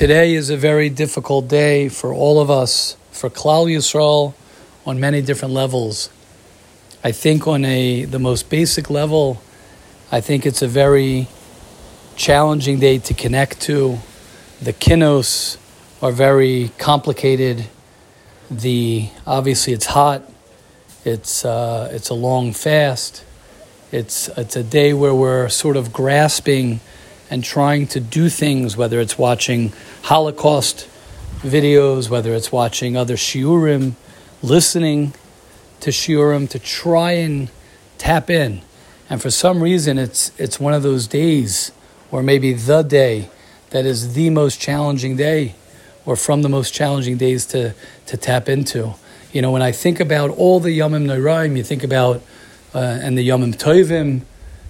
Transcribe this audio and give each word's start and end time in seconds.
Today 0.00 0.32
is 0.32 0.48
a 0.48 0.56
very 0.56 0.88
difficult 0.88 1.46
day 1.46 1.90
for 1.90 2.14
all 2.14 2.40
of 2.40 2.50
us, 2.50 2.96
for 3.10 3.28
Klal 3.28 3.66
Yisrael, 3.66 4.32
on 4.86 4.98
many 4.98 5.20
different 5.20 5.52
levels. 5.52 6.08
I 7.04 7.12
think 7.12 7.46
on 7.46 7.66
a 7.66 8.06
the 8.06 8.18
most 8.18 8.48
basic 8.48 8.88
level, 8.88 9.42
I 10.10 10.22
think 10.22 10.46
it's 10.46 10.62
a 10.62 10.66
very 10.66 11.28
challenging 12.16 12.80
day 12.80 12.96
to 12.96 13.12
connect 13.12 13.60
to. 13.68 13.98
The 14.62 14.72
kinos 14.72 15.58
are 16.00 16.12
very 16.12 16.72
complicated. 16.78 17.66
The 18.50 19.10
obviously 19.26 19.74
it's 19.74 19.84
hot. 19.84 20.22
It's 21.04 21.44
uh, 21.44 21.90
it's 21.92 22.08
a 22.08 22.14
long 22.14 22.54
fast. 22.54 23.22
It's 23.92 24.28
it's 24.28 24.56
a 24.56 24.62
day 24.62 24.94
where 24.94 25.14
we're 25.14 25.50
sort 25.50 25.76
of 25.76 25.92
grasping 25.92 26.80
and 27.30 27.44
trying 27.44 27.86
to 27.86 28.00
do 28.00 28.28
things, 28.28 28.76
whether 28.76 29.00
it's 29.00 29.16
watching 29.16 29.72
Holocaust 30.02 30.88
videos, 31.38 32.10
whether 32.10 32.34
it's 32.34 32.50
watching 32.50 32.96
other 32.96 33.14
shiurim, 33.14 33.92
listening 34.42 35.14
to 35.78 35.90
shiurim, 35.90 36.48
to 36.50 36.58
try 36.58 37.12
and 37.12 37.48
tap 37.98 38.28
in. 38.28 38.60
And 39.08 39.22
for 39.22 39.30
some 39.30 39.62
reason, 39.62 39.96
it's 39.96 40.32
it's 40.38 40.58
one 40.58 40.74
of 40.74 40.82
those 40.82 41.06
days, 41.06 41.72
or 42.10 42.22
maybe 42.22 42.52
the 42.52 42.82
day, 42.82 43.30
that 43.70 43.86
is 43.86 44.14
the 44.14 44.30
most 44.30 44.60
challenging 44.60 45.16
day, 45.16 45.54
or 46.04 46.16
from 46.16 46.42
the 46.42 46.48
most 46.48 46.74
challenging 46.74 47.16
days 47.16 47.46
to 47.46 47.74
to 48.06 48.16
tap 48.16 48.48
into. 48.48 48.94
You 49.32 49.40
know, 49.42 49.52
when 49.52 49.62
I 49.62 49.70
think 49.70 50.00
about 50.00 50.30
all 50.30 50.58
the 50.58 50.76
Yomim 50.76 51.06
Noraim, 51.06 51.56
you 51.56 51.62
think 51.62 51.84
about 51.84 52.22
uh, 52.74 52.78
and 52.78 53.16
the 53.16 53.28
Yomim 53.28 53.54
Tovim, 53.54 54.22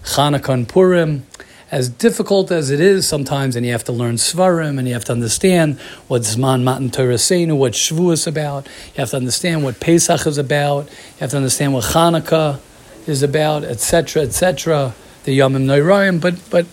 Chanukah 0.04 0.54
and 0.54 0.68
Purim 0.68 1.26
as 1.70 1.88
difficult 1.88 2.50
as 2.50 2.70
it 2.70 2.80
is 2.80 3.06
sometimes, 3.06 3.54
and 3.54 3.64
you 3.64 3.72
have 3.72 3.84
to 3.84 3.92
learn 3.92 4.16
Svarim, 4.16 4.78
and 4.78 4.88
you 4.88 4.94
have 4.94 5.04
to 5.04 5.12
understand 5.12 5.78
what 6.08 6.22
Zman 6.22 6.62
Matan 6.62 6.90
Torah 6.90 7.14
Seinu, 7.14 7.56
what 7.56 7.72
Shvu 7.72 8.12
is 8.12 8.26
about. 8.26 8.66
You 8.94 9.00
have 9.00 9.10
to 9.10 9.16
understand 9.16 9.62
what 9.62 9.78
Pesach 9.78 10.26
is 10.26 10.36
about. 10.36 10.86
You 10.86 11.20
have 11.20 11.30
to 11.30 11.36
understand 11.36 11.72
what 11.72 11.84
Hanukkah 11.84 12.58
is 13.06 13.22
about, 13.22 13.62
etc., 13.64 14.22
etc. 14.22 14.94
The 15.24 15.38
Yomim 15.38 15.64
Noirayim, 15.66 16.20
but 16.20 16.34
but 16.50 16.66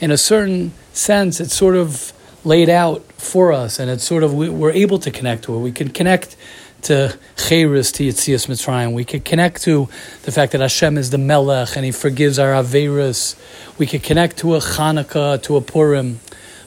in 0.00 0.10
a 0.10 0.18
certain 0.18 0.72
sense, 0.92 1.40
it's 1.40 1.54
sort 1.54 1.74
of 1.74 2.12
laid 2.44 2.68
out 2.68 3.02
for 3.14 3.52
us, 3.52 3.80
and 3.80 3.90
it's 3.90 4.04
sort 4.04 4.22
of 4.22 4.32
we're 4.34 4.70
able 4.70 4.98
to 5.00 5.10
connect 5.10 5.44
to 5.44 5.56
it. 5.56 5.58
We 5.58 5.72
can 5.72 5.88
connect 5.88 6.36
to 6.82 7.18
Cheres, 7.36 7.92
to 7.92 8.04
Yitzias 8.04 8.46
Mitzrayim. 8.46 8.92
We 8.92 9.04
could 9.04 9.24
connect 9.24 9.62
to 9.62 9.88
the 10.22 10.32
fact 10.32 10.52
that 10.52 10.60
Hashem 10.60 10.98
is 10.98 11.10
the 11.10 11.18
Melech 11.18 11.76
and 11.76 11.84
He 11.84 11.92
forgives 11.92 12.38
our 12.38 12.52
Averis. 12.52 13.36
We 13.78 13.86
could 13.86 14.02
connect 14.02 14.38
to 14.38 14.54
a 14.54 14.58
Hanukkah, 14.58 15.42
to 15.42 15.56
a 15.56 15.60
Purim. 15.60 16.20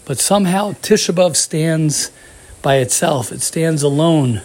But 0.05 0.19
somehow 0.19 0.73
Tisha 0.73 1.13
B'Av 1.13 1.35
stands 1.35 2.11
by 2.61 2.77
itself. 2.77 3.31
It 3.31 3.41
stands 3.41 3.83
alone 3.83 4.41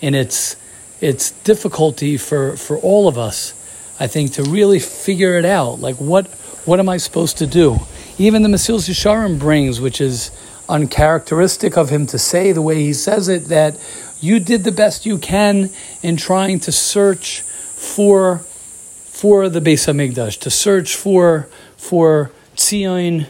in 0.00 0.14
its, 0.14 0.56
its 1.00 1.30
difficulty 1.30 2.16
for, 2.16 2.56
for 2.56 2.78
all 2.78 3.08
of 3.08 3.18
us, 3.18 3.52
I 4.00 4.06
think, 4.06 4.32
to 4.34 4.42
really 4.44 4.78
figure 4.78 5.36
it 5.38 5.44
out. 5.44 5.80
Like, 5.80 5.96
what, 5.96 6.28
what 6.64 6.78
am 6.78 6.88
I 6.88 6.98
supposed 6.98 7.38
to 7.38 7.46
do? 7.46 7.78
Even 8.16 8.42
the 8.42 8.48
Mesilas 8.48 8.88
Yesharim 8.88 9.38
brings, 9.38 9.80
which 9.80 10.00
is 10.00 10.30
uncharacteristic 10.68 11.76
of 11.76 11.88
him 11.88 12.06
to 12.06 12.18
say 12.18 12.52
the 12.52 12.62
way 12.62 12.76
he 12.76 12.92
says 12.92 13.28
it, 13.28 13.46
that 13.46 13.76
you 14.20 14.40
did 14.40 14.64
the 14.64 14.72
best 14.72 15.06
you 15.06 15.18
can 15.18 15.70
in 16.02 16.16
trying 16.16 16.60
to 16.60 16.72
search 16.72 17.40
for 17.42 18.38
for 18.38 19.48
the 19.48 19.60
Beis 19.60 19.86
Hamikdash, 19.86 20.38
to 20.40 20.50
search 20.50 20.94
for 20.94 21.48
for 21.76 22.30
Tzion, 22.56 23.26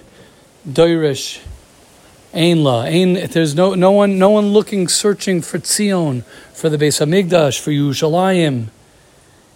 Doirish, 0.69 1.41
Einla. 2.34 2.84
Ein, 2.84 3.31
there's 3.31 3.55
no 3.55 3.75
no 3.75 3.92
one 3.92 4.19
no 4.19 4.31
one 4.31 4.48
looking 4.48 4.89
searching 4.89 5.41
for 5.41 5.59
Tzion, 5.59 6.25
for 6.53 6.69
the 6.69 6.77
Beis 6.77 7.00
Hamikdash, 7.00 7.59
for 7.59 7.70
Yerushalayim. 7.70 8.69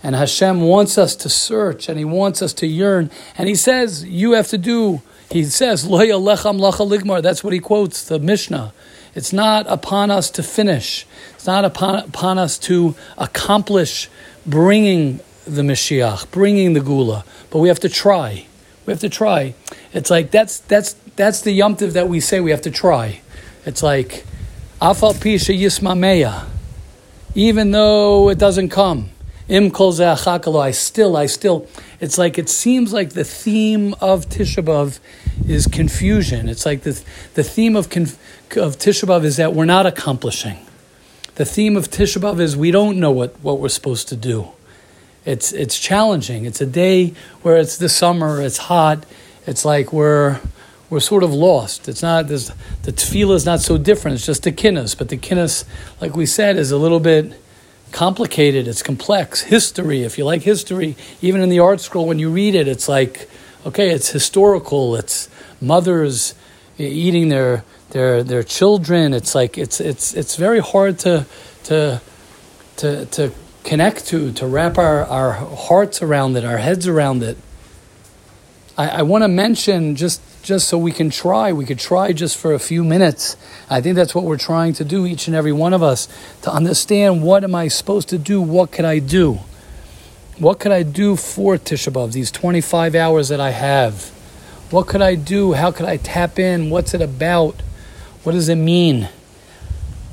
And 0.03 0.16
Hashem 0.16 0.62
wants 0.62 0.99
us 0.99 1.14
to 1.16 1.28
search 1.28 1.88
and 1.88 1.99
He 1.99 2.04
wants 2.04 2.43
us 2.43 2.53
to 2.54 2.66
yearn. 2.66 3.10
And 3.38 3.49
He 3.49 3.54
says, 3.54 4.04
You 4.04 4.32
have 4.32 4.49
to 4.49 4.59
do, 4.59 5.00
He 5.31 5.44
says. 5.44 5.88
That's 5.88 7.44
what 7.44 7.53
He 7.53 7.60
quotes, 7.60 8.04
the 8.04 8.19
Mishnah. 8.19 8.72
It's 9.15 9.33
not 9.33 9.67
upon 9.69 10.11
us 10.11 10.31
to 10.31 10.43
finish. 10.43 11.06
It's 11.34 11.47
not 11.47 11.65
upon, 11.65 11.97
upon 12.05 12.39
us 12.39 12.59
to 12.61 12.95
accomplish 13.19 14.09
bringing 14.47 15.21
the 15.47 15.62
Mashiach, 15.62 16.31
bringing 16.31 16.73
the 16.73 16.81
Geula, 16.81 17.25
but 17.50 17.59
we 17.59 17.69
have 17.69 17.81
to 17.81 17.89
try. 17.89 18.47
We 18.87 18.93
have 18.93 19.00
to 19.00 19.09
try. 19.09 19.55
It's 19.93 20.11
like 20.11 20.31
that's 20.31 20.59
that's 20.61 20.95
that's 21.17 21.43
the 21.43 21.59
yomtiv 21.59 21.93
that 21.93 22.09
we 22.09 22.21
say 22.21 22.41
we 22.41 22.50
have 22.50 22.62
to 22.62 22.71
try. 22.71 23.21
It's 23.65 23.83
like 23.83 24.25
afal 24.81 25.15
pisha 25.15 25.56
yismameya, 25.56 26.47
even 27.34 27.71
though 27.71 28.29
it 28.29 28.39
doesn't 28.39 28.71
come. 28.71 29.11
Im 29.49 29.71
kol 29.71 29.93
I 30.00 30.71
still, 30.71 31.17
I 31.17 31.27
still. 31.27 31.67
It's 32.00 32.17
like 32.17 32.39
it 32.39 32.49
seems 32.49 32.93
like 32.93 33.11
the 33.11 33.25
theme 33.25 33.94
of 34.00 34.29
Tisha 34.29 34.65
B'av 34.65 34.99
is 35.47 35.67
confusion. 35.67 36.49
It's 36.49 36.65
like 36.65 36.83
the 36.83 37.00
the 37.34 37.43
theme 37.43 37.77
of 37.77 37.91
conf, 37.91 38.17
of 38.56 38.78
Tisha 38.78 39.04
B'av 39.04 39.24
is 39.24 39.36
that 39.36 39.54
we're 39.54 39.64
not 39.64 39.86
accomplishing. 39.86 40.58
The 41.36 41.44
theme 41.44 41.76
of 41.76 41.90
Tisha 41.90 42.20
B'av 42.20 42.40
is 42.40 42.56
we 42.56 42.70
don't 42.70 42.98
know 42.98 43.10
what, 43.10 43.38
what 43.40 43.60
we're 43.60 43.68
supposed 43.68 44.08
to 44.08 44.16
do. 44.16 44.48
It's 45.24 45.52
it's 45.52 45.78
challenging. 45.78 46.44
It's 46.44 46.60
a 46.60 46.66
day 46.66 47.14
where 47.42 47.56
it's 47.56 47.76
the 47.76 47.88
summer. 47.88 48.40
It's 48.40 48.58
hot. 48.58 49.06
It's 49.46 49.64
like 49.64 49.92
we're 49.92 50.40
we're 50.90 51.00
sort 51.00 51.22
of 51.22 51.32
lost. 51.32 51.88
It's 51.88 52.02
not 52.02 52.28
the 52.28 52.36
tefillah 52.82 53.36
is 53.36 53.46
not 53.46 53.60
so 53.60 53.78
different. 53.78 54.16
It's 54.16 54.26
just 54.26 54.42
the 54.42 54.52
kinnis, 54.52 54.96
but 54.98 55.08
the 55.08 55.16
kinnis, 55.16 55.64
like 56.00 56.16
we 56.16 56.26
said, 56.26 56.56
is 56.56 56.70
a 56.70 56.76
little 56.76 57.00
bit 57.00 57.32
complicated. 57.92 58.66
It's 58.66 58.82
complex. 58.82 59.42
History, 59.42 60.02
if 60.02 60.19
you 60.19 60.24
like 60.24 60.42
history, 60.42 60.96
even 61.20 61.40
in 61.40 61.50
the 61.50 61.58
ArtScroll, 61.58 62.06
when 62.06 62.19
you 62.19 62.30
read 62.30 62.54
it, 62.54 62.66
it's 62.66 62.88
like 62.88 63.28
okay, 63.64 63.90
it's 63.90 64.10
historical. 64.10 64.96
It's 64.96 65.28
mothers 65.60 66.34
eating 66.78 67.28
their 67.28 67.65
their 67.91 68.22
their 68.22 68.43
children. 68.43 69.15
It's 69.15 69.34
like 69.34 69.59
it's 69.59 69.81
it's 69.81 70.15
it's 70.15 70.37
very 70.37 70.60
hard 70.60 70.99
to 71.00 71.27
to 71.65 72.00
to 72.77 73.06
to 73.06 73.33
connect 73.65 74.06
to, 74.09 74.33
to 74.33 74.47
wrap 74.47 74.78
our, 74.78 75.05
our 75.05 75.32
hearts 75.32 76.03
around 76.03 76.37
it, 76.37 76.44
our 76.44 76.59
heads 76.59 76.87
around 76.87 77.22
it. 77.22 77.37
I, 78.77 78.88
I 78.88 79.03
want 79.03 79.22
to 79.22 79.28
mention 79.28 79.97
just 79.97 80.21
just 80.43 80.66
so 80.66 80.77
we 80.77 80.91
can 80.91 81.09
try. 81.09 81.53
We 81.53 81.65
could 81.65 81.78
try 81.78 82.12
just 82.12 82.37
for 82.37 82.53
a 82.53 82.59
few 82.59 82.82
minutes. 82.82 83.37
I 83.71 83.81
think 83.81 83.94
that's 83.94 84.12
what 84.12 84.25
we're 84.25 84.38
trying 84.38 84.72
to 84.75 84.84
do, 84.84 85.06
each 85.06 85.28
and 85.28 85.37
every 85.37 85.53
one 85.53 85.72
of 85.72 85.84
us, 85.84 86.09
to 86.43 86.53
understand 86.53 87.22
what 87.22 87.44
am 87.44 87.55
I 87.55 87.69
supposed 87.69 88.09
to 88.09 88.19
do? 88.19 88.41
What 88.41 88.72
could 88.72 88.84
I 88.84 88.99
do? 88.99 89.38
What 90.38 90.59
could 90.59 90.72
I 90.72 90.82
do 90.82 91.15
for 91.15 91.56
Tisha 91.59 91.93
B'Av, 91.93 92.12
these 92.12 92.32
25 92.32 92.97
hours 92.97 93.28
that 93.28 93.38
I 93.38 93.50
have? 93.50 94.11
What 94.72 94.87
could 94.87 95.03
I 95.03 95.16
do? 95.16 95.53
How 95.53 95.71
could 95.71 95.84
I 95.84 95.99
tap 95.99 96.38
in? 96.38 96.71
What's 96.71 96.94
it 96.94 97.03
about? 97.03 97.60
What 98.22 98.33
does 98.33 98.49
it 98.49 98.56
mean? 98.56 99.10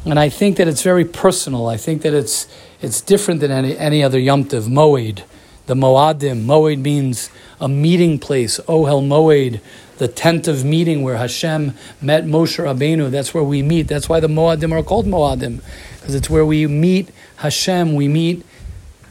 And 0.03 0.19
I 0.19 0.27
think 0.27 0.57
that 0.57 0.67
it's 0.67 0.81
very 0.81 1.05
personal. 1.05 1.67
I 1.67 1.77
think 1.77 2.01
that 2.01 2.13
it's 2.13 2.45
it's 2.81 2.99
different 2.99 3.39
than 3.39 3.51
any, 3.51 3.77
any 3.77 4.03
other 4.03 4.19
Yom 4.19 4.43
Tov, 4.43 4.67
Moed. 4.67 5.23
The 5.67 5.75
Moadim. 5.75 6.43
Moed 6.43 6.79
means 6.79 7.29
a 7.61 7.69
meeting 7.69 8.19
place. 8.19 8.59
Ohel 8.67 9.01
Moed, 9.01 9.61
the 9.97 10.09
tent 10.09 10.45
of 10.49 10.65
meeting 10.65 11.03
where 11.03 11.15
Hashem 11.15 11.73
met 12.01 12.25
Moshe 12.25 12.61
Rabbeinu. 12.61 13.09
That's 13.09 13.33
where 13.33 13.45
we 13.45 13.61
meet. 13.61 13.87
That's 13.87 14.09
why 14.09 14.19
the 14.19 14.27
Moadim 14.27 14.77
are 14.77 14.83
called 14.83 15.05
Moadim, 15.05 15.61
because 16.01 16.15
it's 16.15 16.29
where 16.29 16.45
we 16.45 16.67
meet 16.67 17.11
Hashem. 17.37 17.95
We 17.95 18.09
meet 18.09 18.45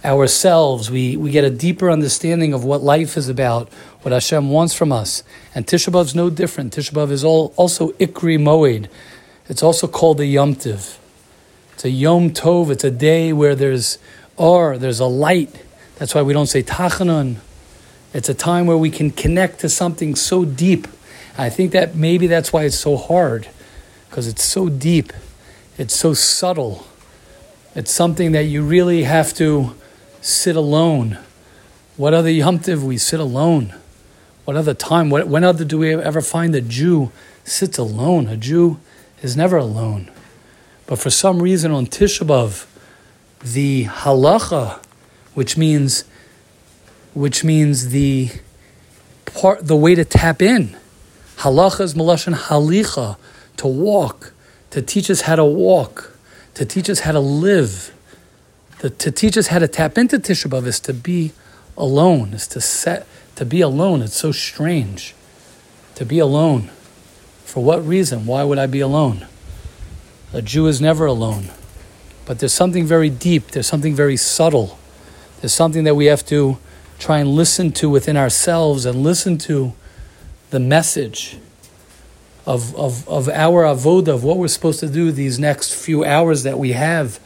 ourselves. 0.08 0.90
We, 0.90 1.16
we 1.16 1.30
get 1.30 1.44
a 1.44 1.50
deeper 1.50 1.90
understanding 1.90 2.52
of 2.54 2.64
what 2.64 2.82
life 2.82 3.16
is 3.16 3.28
about, 3.28 3.72
what 4.02 4.12
Hashem 4.12 4.50
wants 4.50 4.74
from 4.74 4.90
us. 4.90 5.22
And 5.54 5.66
Tisha 5.66 6.04
is 6.04 6.14
no 6.14 6.30
different. 6.30 6.74
Tisha 6.74 6.92
B'Av 6.92 7.10
is 7.10 7.22
all, 7.22 7.52
also 7.56 7.90
Ikri 7.92 8.38
Moed. 8.38 8.88
It's 9.48 9.62
also 9.62 9.86
called 9.86 10.18
a 10.20 10.26
Yom. 10.26 10.52
It's 10.52 10.98
a 11.84 11.90
Yom 11.90 12.30
Tov. 12.30 12.70
It's 12.70 12.84
a 12.84 12.90
day 12.90 13.32
where 13.32 13.54
there's 13.54 13.98
or, 14.36 14.78
there's 14.78 15.00
a 15.00 15.06
light. 15.06 15.64
That's 15.96 16.14
why 16.14 16.22
we 16.22 16.32
don't 16.32 16.46
say 16.46 16.62
Tachanun. 16.62 17.36
It's 18.14 18.28
a 18.28 18.34
time 18.34 18.66
where 18.66 18.78
we 18.78 18.90
can 18.90 19.10
connect 19.10 19.60
to 19.60 19.68
something 19.68 20.14
so 20.14 20.44
deep. 20.44 20.88
I 21.36 21.50
think 21.50 21.72
that 21.72 21.94
maybe 21.94 22.26
that's 22.26 22.52
why 22.52 22.64
it's 22.64 22.78
so 22.78 22.96
hard, 22.96 23.48
because 24.08 24.26
it's 24.26 24.42
so 24.42 24.68
deep. 24.68 25.12
It's 25.76 25.94
so 25.94 26.14
subtle. 26.14 26.86
It's 27.74 27.92
something 27.92 28.32
that 28.32 28.44
you 28.44 28.62
really 28.62 29.04
have 29.04 29.34
to 29.34 29.74
sit 30.20 30.56
alone. 30.56 31.18
What 31.96 32.14
other 32.14 32.30
Yom 32.30 32.58
Tiv 32.58 32.84
we 32.84 32.98
sit 32.98 33.20
alone? 33.20 33.74
What 34.44 34.56
other 34.56 34.74
time? 34.74 35.10
What, 35.10 35.28
when 35.28 35.44
other 35.44 35.64
do 35.64 35.78
we 35.78 35.94
ever 35.94 36.20
find 36.20 36.54
a 36.54 36.60
Jew 36.60 37.12
sits 37.44 37.76
alone? 37.76 38.28
A 38.28 38.36
Jew 38.36 38.78
is 39.22 39.36
never 39.36 39.56
alone. 39.56 40.10
But 40.86 40.98
for 40.98 41.10
some 41.10 41.42
reason 41.42 41.70
on 41.70 41.86
Tisha 41.86 42.26
B'Av, 42.26 42.66
the 43.40 43.84
halacha, 43.84 44.82
which 45.34 45.56
means, 45.56 46.04
which 47.14 47.44
means 47.44 47.90
the 47.90 48.30
part, 49.26 49.66
the 49.66 49.76
way 49.76 49.94
to 49.94 50.04
tap 50.04 50.40
in, 50.40 50.76
halacha 51.38 51.80
is 51.80 51.94
malashon 51.94 52.34
halicha, 52.34 53.16
to 53.58 53.66
walk, 53.66 54.32
to 54.70 54.80
teach 54.80 55.10
us 55.10 55.22
how 55.22 55.36
to 55.36 55.44
walk, 55.44 56.16
to 56.54 56.64
teach 56.64 56.88
us 56.88 57.00
how 57.00 57.12
to 57.12 57.20
live, 57.20 57.94
to, 58.80 58.90
to 58.90 59.10
teach 59.10 59.36
us 59.36 59.48
how 59.48 59.58
to 59.58 59.68
tap 59.68 59.98
into 59.98 60.18
Tisha 60.18 60.48
B'Av 60.48 60.66
is 60.66 60.80
to 60.80 60.94
be 60.94 61.32
alone, 61.76 62.32
is 62.32 62.46
to 62.48 62.60
set, 62.60 63.06
to 63.36 63.44
be 63.44 63.60
alone. 63.60 64.02
It's 64.02 64.16
so 64.16 64.32
strange 64.32 65.14
to 65.94 66.04
be 66.04 66.18
alone. 66.18 66.70
For 67.44 67.62
what 67.62 67.84
reason? 67.86 68.26
Why 68.26 68.44
would 68.44 68.58
I 68.58 68.66
be 68.66 68.80
alone? 68.80 69.26
A 70.32 70.42
Jew 70.42 70.66
is 70.66 70.80
never 70.80 71.06
alone. 71.06 71.48
But 72.26 72.40
there's 72.40 72.52
something 72.52 72.84
very 72.84 73.08
deep, 73.08 73.52
there's 73.52 73.66
something 73.66 73.94
very 73.94 74.16
subtle, 74.16 74.78
there's 75.40 75.54
something 75.54 75.84
that 75.84 75.94
we 75.94 76.06
have 76.06 76.26
to 76.26 76.58
try 76.98 77.18
and 77.18 77.30
listen 77.30 77.72
to 77.72 77.88
within 77.88 78.16
ourselves 78.16 78.84
and 78.84 79.02
listen 79.02 79.38
to 79.38 79.72
the 80.50 80.60
message 80.60 81.38
of, 82.44 82.74
of, 82.76 83.08
of 83.08 83.28
our 83.28 83.64
avoda, 83.64 84.08
of 84.08 84.24
what 84.24 84.36
we're 84.36 84.48
supposed 84.48 84.80
to 84.80 84.88
do 84.88 85.10
these 85.10 85.38
next 85.38 85.74
few 85.74 86.04
hours 86.04 86.42
that 86.42 86.58
we 86.58 86.72
have, 86.72 87.18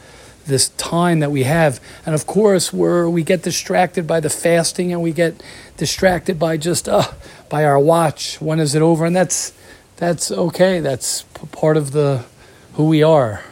this 0.45 0.69
time 0.69 1.19
that 1.19 1.31
we 1.31 1.43
have. 1.43 1.79
And 2.05 2.13
of 2.13 2.25
course, 2.27 2.73
we're, 2.73 3.07
we 3.09 3.23
get 3.23 3.43
distracted 3.43 4.05
by 4.07 4.19
the 4.19 4.29
fasting 4.29 4.91
and 4.91 5.01
we 5.01 5.11
get 5.11 5.41
distracted 5.77 6.37
by 6.37 6.57
just, 6.57 6.87
uh, 6.87 7.11
by 7.49 7.65
our 7.65 7.79
watch. 7.79 8.41
When 8.41 8.59
is 8.59 8.75
it 8.75 8.81
over? 8.81 9.05
And 9.05 9.15
that's, 9.15 9.53
that's 9.97 10.31
okay. 10.31 10.79
That's 10.79 11.23
part 11.51 11.77
of 11.77 11.91
the, 11.91 12.25
who 12.73 12.87
we 12.87 13.03
are. 13.03 13.43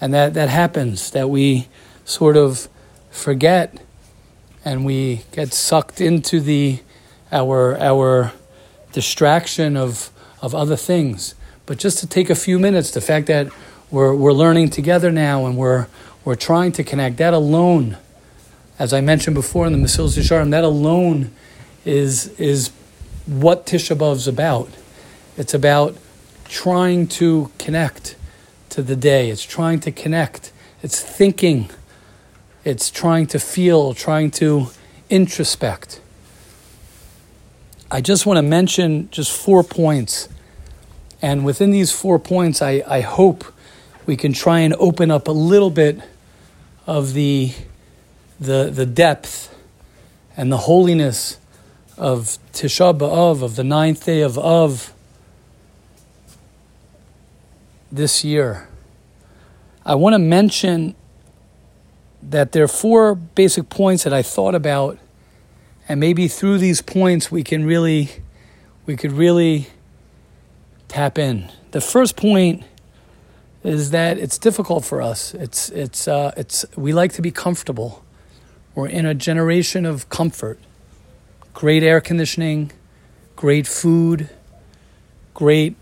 And 0.00 0.12
that, 0.14 0.34
that 0.34 0.48
happens, 0.48 1.10
that 1.10 1.28
we 1.28 1.68
sort 2.04 2.36
of 2.36 2.68
forget 3.10 3.78
and 4.64 4.84
we 4.84 5.22
get 5.32 5.52
sucked 5.52 6.00
into 6.00 6.40
the 6.40 6.80
our 7.30 7.76
our 7.78 8.32
distraction 8.92 9.76
of 9.76 10.10
of 10.40 10.54
other 10.54 10.76
things. 10.76 11.34
But 11.66 11.78
just 11.78 11.98
to 11.98 12.06
take 12.06 12.30
a 12.30 12.34
few 12.34 12.58
minutes, 12.58 12.90
the 12.90 13.00
fact 13.00 13.26
that 13.26 13.48
we're 13.90 14.14
we're 14.14 14.32
learning 14.32 14.70
together 14.70 15.10
now 15.10 15.46
and 15.46 15.56
we're 15.56 15.86
we're 16.24 16.36
trying 16.36 16.72
to 16.72 16.84
connect, 16.84 17.16
that 17.16 17.34
alone, 17.34 17.96
as 18.78 18.92
I 18.92 19.00
mentioned 19.00 19.34
before 19.34 19.66
in 19.66 19.72
the 19.72 19.78
Mesilas 19.78 20.16
Yesharim, 20.18 20.50
that 20.50 20.64
alone 20.64 21.32
is 21.84 22.28
is 22.38 22.70
what 23.26 23.66
Tisha 23.66 24.12
is 24.12 24.28
about. 24.28 24.68
It's 25.36 25.54
about 25.54 25.96
trying 26.44 27.06
to 27.08 27.50
connect 27.58 28.16
to 28.70 28.82
the 28.82 28.96
day. 28.96 29.30
It's 29.30 29.44
trying 29.44 29.80
to 29.80 29.90
connect. 29.90 30.52
It's 30.82 31.00
thinking 31.00 31.70
it's 32.64 32.90
trying 32.90 33.26
to 33.28 33.38
feel, 33.38 33.94
trying 33.94 34.30
to 34.32 34.68
introspect. 35.10 36.00
I 37.90 38.00
just 38.00 38.24
want 38.24 38.38
to 38.38 38.42
mention 38.42 39.10
just 39.10 39.32
four 39.32 39.62
points. 39.62 40.28
And 41.20 41.44
within 41.44 41.70
these 41.70 41.92
four 41.92 42.18
points, 42.18 42.62
I, 42.62 42.82
I 42.86 43.00
hope 43.00 43.44
we 44.06 44.16
can 44.16 44.32
try 44.32 44.60
and 44.60 44.74
open 44.74 45.10
up 45.10 45.28
a 45.28 45.32
little 45.32 45.70
bit 45.70 46.00
of 46.86 47.14
the, 47.14 47.52
the, 48.40 48.70
the 48.72 48.86
depth 48.86 49.54
and 50.36 50.50
the 50.50 50.58
holiness 50.58 51.38
of 51.96 52.38
Tisha 52.52 52.96
B'Av, 52.96 53.42
of 53.42 53.56
the 53.56 53.64
ninth 53.64 54.04
day 54.06 54.22
of 54.22 54.38
Av 54.38 54.92
this 57.90 58.24
year. 58.24 58.66
I 59.84 59.94
want 59.94 60.14
to 60.14 60.18
mention 60.18 60.94
that 62.22 62.52
there 62.52 62.64
are 62.64 62.68
four 62.68 63.14
basic 63.14 63.68
points 63.68 64.04
that 64.04 64.12
I 64.12 64.22
thought 64.22 64.54
about, 64.54 64.98
and 65.88 66.00
maybe 66.00 66.28
through 66.28 66.58
these 66.58 66.80
points 66.80 67.30
we 67.30 67.42
can 67.42 67.64
really, 67.64 68.10
we 68.86 68.96
could 68.96 69.12
really 69.12 69.66
tap 70.88 71.18
in. 71.18 71.50
The 71.72 71.80
first 71.80 72.16
point 72.16 72.64
is 73.64 73.90
that 73.90 74.18
it's 74.18 74.38
difficult 74.38 74.84
for 74.84 75.00
us. 75.00 75.34
It's 75.34 75.68
it's 75.70 76.08
uh, 76.08 76.32
it's 76.36 76.64
we 76.76 76.92
like 76.92 77.12
to 77.14 77.22
be 77.22 77.30
comfortable. 77.30 78.04
We're 78.74 78.88
in 78.88 79.06
a 79.06 79.14
generation 79.14 79.84
of 79.84 80.08
comfort, 80.08 80.58
great 81.54 81.82
air 81.82 82.00
conditioning, 82.00 82.72
great 83.36 83.66
food, 83.66 84.30
great 85.34 85.76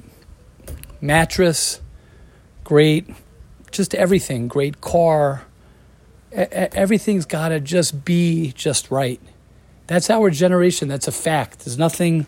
mattress, 1.01 1.81
great 2.65 3.09
just 3.71 3.95
everything, 3.95 4.49
great 4.49 4.81
car 4.81 5.45
everything's 6.33 7.27
got 7.27 7.49
to 7.49 7.61
just 7.61 8.05
be 8.05 8.53
just 8.53 8.91
right. 8.91 9.21
That's 9.87 10.11
our 10.11 10.31
generation. 10.31 10.89
That's 10.89 11.09
a 11.09 11.13
fact. 11.13 11.61
There's 11.61 11.79
nothing. 11.79 12.27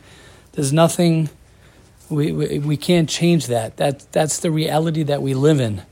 There's 0.52 0.72
nothing. 0.72 1.30
We, 2.12 2.58
we, 2.58 2.76
can't 2.76 3.08
change 3.08 3.46
that. 3.46 3.78
That 3.78 4.04
that's 4.12 4.38
the 4.38 4.50
reality 4.50 5.02
that 5.04 5.22
we 5.22 5.32
live 5.32 5.60
in. 5.60 5.82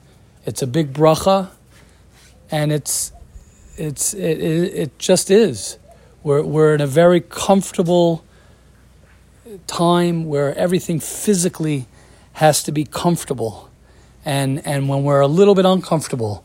It's 0.44 0.60
a 0.60 0.66
big 0.66 0.92
bracha, 0.92 1.50
and 2.50 2.70
it's 2.72 3.12
it's 3.78 4.12
it, 4.12 4.38
it, 4.38 4.74
it 4.74 4.98
just 4.98 5.30
is. 5.30 5.78
We're 6.22 6.42
we're 6.42 6.74
in 6.74 6.82
a 6.82 6.86
very 6.86 7.20
comfortable 7.20 8.22
time 9.66 10.26
where 10.26 10.54
everything 10.56 11.00
physically 11.00 11.86
has 12.34 12.62
to 12.64 12.72
be 12.72 12.84
comfortable, 12.84 13.70
and 14.24 14.64
and 14.66 14.90
when 14.90 15.02
we're 15.04 15.20
a 15.20 15.26
little 15.26 15.54
bit 15.54 15.64
uncomfortable, 15.64 16.44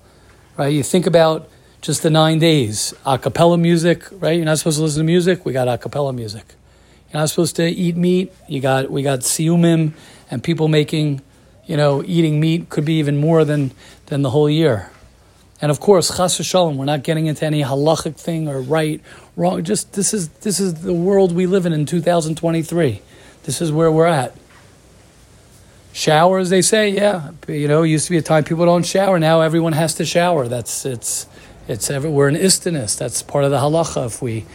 right? 0.57 0.74
You 0.74 0.83
think 0.83 1.06
about 1.06 1.50
just 1.81 2.01
the 2.01 2.10
nine 2.10 2.39
days. 2.39 2.94
A 3.06 3.19
cappella 3.19 3.57
music, 3.57 4.06
right? 4.12 4.38
You're 4.38 4.45
not 4.45 4.57
supposed 4.57 4.77
to 4.77 4.83
listen 4.83 5.01
to 5.01 5.06
music. 5.06 5.45
We 5.45 5.51
got 5.51 5.68
a 5.68 5.77
cappella 5.77 6.13
music. 6.13 6.56
You're 7.15 7.21
not 7.21 7.29
supposed 7.29 7.56
to 7.56 7.65
eat 7.65 7.95
meat. 7.95 8.33
You 8.45 8.59
got 8.59 8.91
we 8.91 9.01
got 9.01 9.19
siyumim 9.19 9.94
and 10.29 10.44
people 10.44 10.67
making, 10.67 11.21
you 11.65 11.77
know, 11.77 12.03
eating 12.03 12.41
meat 12.41 12.67
could 12.67 12.83
be 12.83 13.00
even 13.00 13.15
more 13.15 13.45
than 13.45 13.71
than 14.07 14.21
the 14.21 14.31
whole 14.31 14.50
year. 14.50 14.91
And 15.62 15.71
of 15.71 15.79
course, 15.79 16.17
chas 16.17 16.38
v'shalom, 16.38 16.75
we're 16.75 16.83
not 16.83 17.03
getting 17.03 17.27
into 17.27 17.45
any 17.45 17.63
halachic 17.63 18.17
thing 18.17 18.50
or 18.50 18.59
right, 18.59 19.00
wrong. 19.38 19.63
Just 19.63 19.94
this 19.94 20.13
is 20.13 20.27
this 20.44 20.59
is 20.59 20.81
the 20.81 20.94
world 20.94 21.31
we 21.31 21.47
live 21.47 21.65
in 21.65 21.71
in 21.71 21.85
2023. 21.85 23.01
This 23.44 23.62
is 23.62 23.71
where 23.71 23.89
we're 23.89 24.07
at. 24.07 24.35
Showers, 25.94 26.50
they 26.50 26.62
say, 26.62 26.89
yeah. 26.89 27.31
You 27.47 27.69
know, 27.69 27.83
used 27.83 28.07
to 28.07 28.12
be 28.12 28.17
a 28.17 28.21
time 28.21 28.44
people 28.44 28.65
don't 28.65 28.85
shower. 28.85 29.19
Now 29.19 29.39
everyone 29.39 29.71
has 29.71 29.95
to 29.95 30.06
shower. 30.06 30.50
That's 30.50 30.85
it's 30.85 31.27
it's 31.69 31.89
we're 31.89 32.27
an 32.27 32.35
istinus. 32.35 32.97
That's 32.97 33.23
part 33.23 33.45
of 33.45 33.51
the 33.51 33.59
halacha. 33.59 34.07
If 34.07 34.21
we 34.21 34.45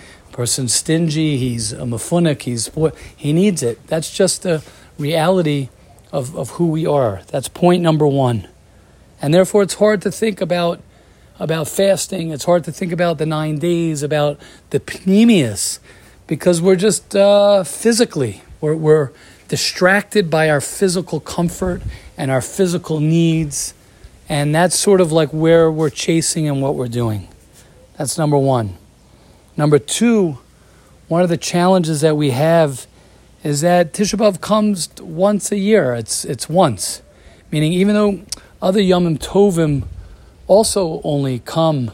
person's 0.41 0.73
stingy, 0.73 1.37
he's 1.37 1.71
a 1.71 1.85
mafunik, 1.85 2.41
he's 2.43 2.71
he 3.15 3.31
needs 3.35 3.63
it. 3.63 3.87
That's 3.89 4.11
just 4.11 4.43
the 4.43 4.65
reality 4.97 5.69
of, 6.13 6.35
of 6.35 6.51
who 6.57 6.69
we 6.69 6.87
are. 6.87 7.21
That's 7.27 7.47
point 7.47 7.83
number 7.83 8.07
one. 8.07 8.49
And 9.21 9.35
therefore 9.35 9.63
it's 9.63 9.75
hard 9.75 10.01
to 10.01 10.11
think 10.11 10.41
about 10.41 10.81
about 11.39 11.69
fasting. 11.69 12.31
It's 12.31 12.45
hard 12.45 12.65
to 12.65 12.73
think 12.73 12.91
about 12.91 13.19
the 13.19 13.27
nine 13.27 13.59
days, 13.59 14.03
about 14.03 14.39
the 14.71 14.81
pneumius, 14.81 15.79
because 16.27 16.63
we're 16.63 16.77
just 16.89 17.15
uh, 17.15 17.63
physically, 17.63 18.43
we're, 18.63 18.75
we're 18.75 19.11
distracted 19.49 20.31
by 20.31 20.49
our 20.49 20.63
physical 20.63 21.21
comfort 21.21 21.83
and 22.17 22.31
our 22.31 22.41
physical 22.41 22.99
needs 22.99 23.75
and 24.31 24.55
that's 24.55 24.79
sort 24.79 25.03
of 25.03 25.13
like 25.13 25.29
where 25.31 25.71
we're 25.71 25.91
chasing 25.91 26.49
and 26.49 26.63
what 26.63 26.77
we're 26.77 26.95
doing. 27.03 27.29
That's 27.99 28.17
number 28.17 28.39
one. 28.39 28.80
Number 29.57 29.79
two, 29.79 30.39
one 31.09 31.23
of 31.23 31.29
the 31.29 31.37
challenges 31.37 32.01
that 32.03 32.17
we 32.17 32.31
have 32.31 32.87
is 33.43 33.63
that 33.63 33.93
Tisha 33.93 34.19
B'Av 34.19 34.41
comes 34.41 34.89
once 35.01 35.51
a 35.51 35.57
year. 35.57 35.95
It's, 35.95 36.25
it's 36.25 36.49
once. 36.49 37.03
Meaning, 37.51 37.73
even 37.73 37.95
though 37.95 38.21
other 38.63 38.81
Yomim 38.81 39.19
Tovim 39.19 39.85
also 40.47 41.01
only 41.05 41.39
come 41.41 41.91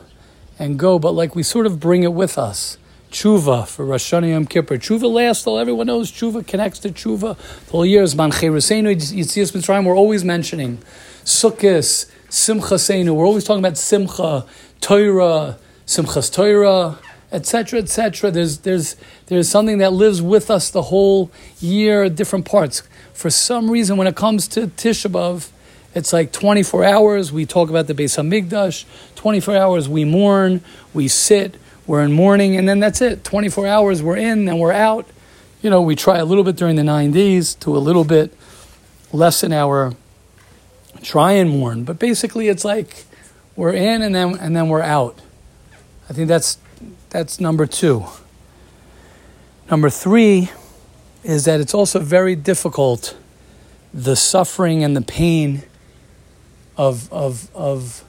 and 0.58 0.78
go, 0.78 0.98
but 0.98 1.12
like 1.12 1.34
we 1.34 1.42
sort 1.42 1.66
of 1.66 1.78
bring 1.80 2.02
it 2.02 2.12
with 2.12 2.38
us. 2.38 2.78
Tshuva 3.10 3.66
for 3.66 3.86
Rosh 3.86 4.12
Hashanah 4.12 4.30
Yom 4.30 4.46
Kippur. 4.46 4.76
Tshuva 4.76 5.10
lasts 5.10 5.44
till 5.44 5.58
everyone 5.58 5.86
knows 5.86 6.10
Tshuva 6.10 6.46
connects 6.46 6.80
to 6.80 6.90
Tshuva. 6.90 7.36
The 7.66 7.70
whole 7.70 7.86
year 7.86 8.02
is 8.02 8.16
Man 8.16 8.30
Cheruseinu, 8.30 8.94
Yitzias 8.94 9.52
Mitzrayim, 9.52 9.84
we're 9.84 9.96
always 9.96 10.24
mentioning. 10.24 10.78
Sukkot, 11.24 12.10
Simcha 12.28 12.74
Seinu. 12.74 13.14
We're 13.14 13.26
always 13.26 13.44
talking 13.44 13.64
about 13.64 13.78
Simcha, 13.78 14.44
Torah, 14.80 15.58
Simchas 15.86 16.32
Torah, 16.32 16.98
etc., 17.32 17.80
etc. 17.80 18.30
There's, 18.30 18.58
there's, 18.58 18.96
there's 19.26 19.48
something 19.48 19.78
that 19.78 19.92
lives 19.92 20.22
with 20.22 20.50
us 20.50 20.70
the 20.70 20.82
whole 20.82 21.30
year, 21.60 22.08
different 22.08 22.44
parts. 22.44 22.82
For 23.12 23.30
some 23.30 23.70
reason, 23.70 23.96
when 23.96 24.06
it 24.06 24.16
comes 24.16 24.46
to 24.48 24.68
Tisha 24.68 25.10
B'Av, 25.10 25.50
it's 25.94 26.12
like 26.12 26.30
24 26.30 26.84
hours. 26.84 27.32
We 27.32 27.46
talk 27.46 27.70
about 27.70 27.86
the 27.86 27.94
Beis 27.94 28.18
Hamikdash. 28.18 28.84
24 29.14 29.56
hours 29.56 29.88
we 29.88 30.04
mourn, 30.04 30.60
we 30.92 31.08
sit, 31.08 31.56
we're 31.86 32.02
in 32.02 32.12
mourning, 32.12 32.56
and 32.56 32.68
then 32.68 32.80
that's 32.80 33.00
it. 33.00 33.24
24 33.24 33.66
hours 33.66 34.02
we're 34.02 34.16
in 34.16 34.46
and 34.48 34.60
we're 34.60 34.72
out. 34.72 35.06
You 35.62 35.70
know, 35.70 35.80
we 35.80 35.96
try 35.96 36.18
a 36.18 36.24
little 36.24 36.44
bit 36.44 36.56
during 36.56 36.76
the 36.76 36.84
nine 36.84 37.12
days 37.12 37.54
to 37.56 37.74
a 37.74 37.78
little 37.78 38.04
bit 38.04 38.36
lessen 39.12 39.52
our 39.52 39.94
try 41.02 41.32
and 41.32 41.48
mourn. 41.48 41.84
But 41.84 41.98
basically, 41.98 42.48
it's 42.48 42.64
like 42.64 43.04
we're 43.54 43.72
in 43.72 44.02
and 44.02 44.14
then 44.14 44.36
and 44.36 44.54
then 44.54 44.68
we're 44.68 44.82
out. 44.82 45.18
I 46.10 46.12
think 46.12 46.28
that's 46.28 46.58
that's 47.10 47.40
number 47.40 47.66
two. 47.66 48.04
Number 49.70 49.90
three 49.90 50.50
is 51.24 51.44
that 51.44 51.60
it's 51.60 51.74
also 51.74 51.98
very 51.98 52.36
difficult 52.36 53.16
the 53.92 54.14
suffering 54.14 54.84
and 54.84 54.96
the 54.96 55.02
pain 55.02 55.62
of 56.76 57.12
of 57.12 57.50
of 57.54 58.04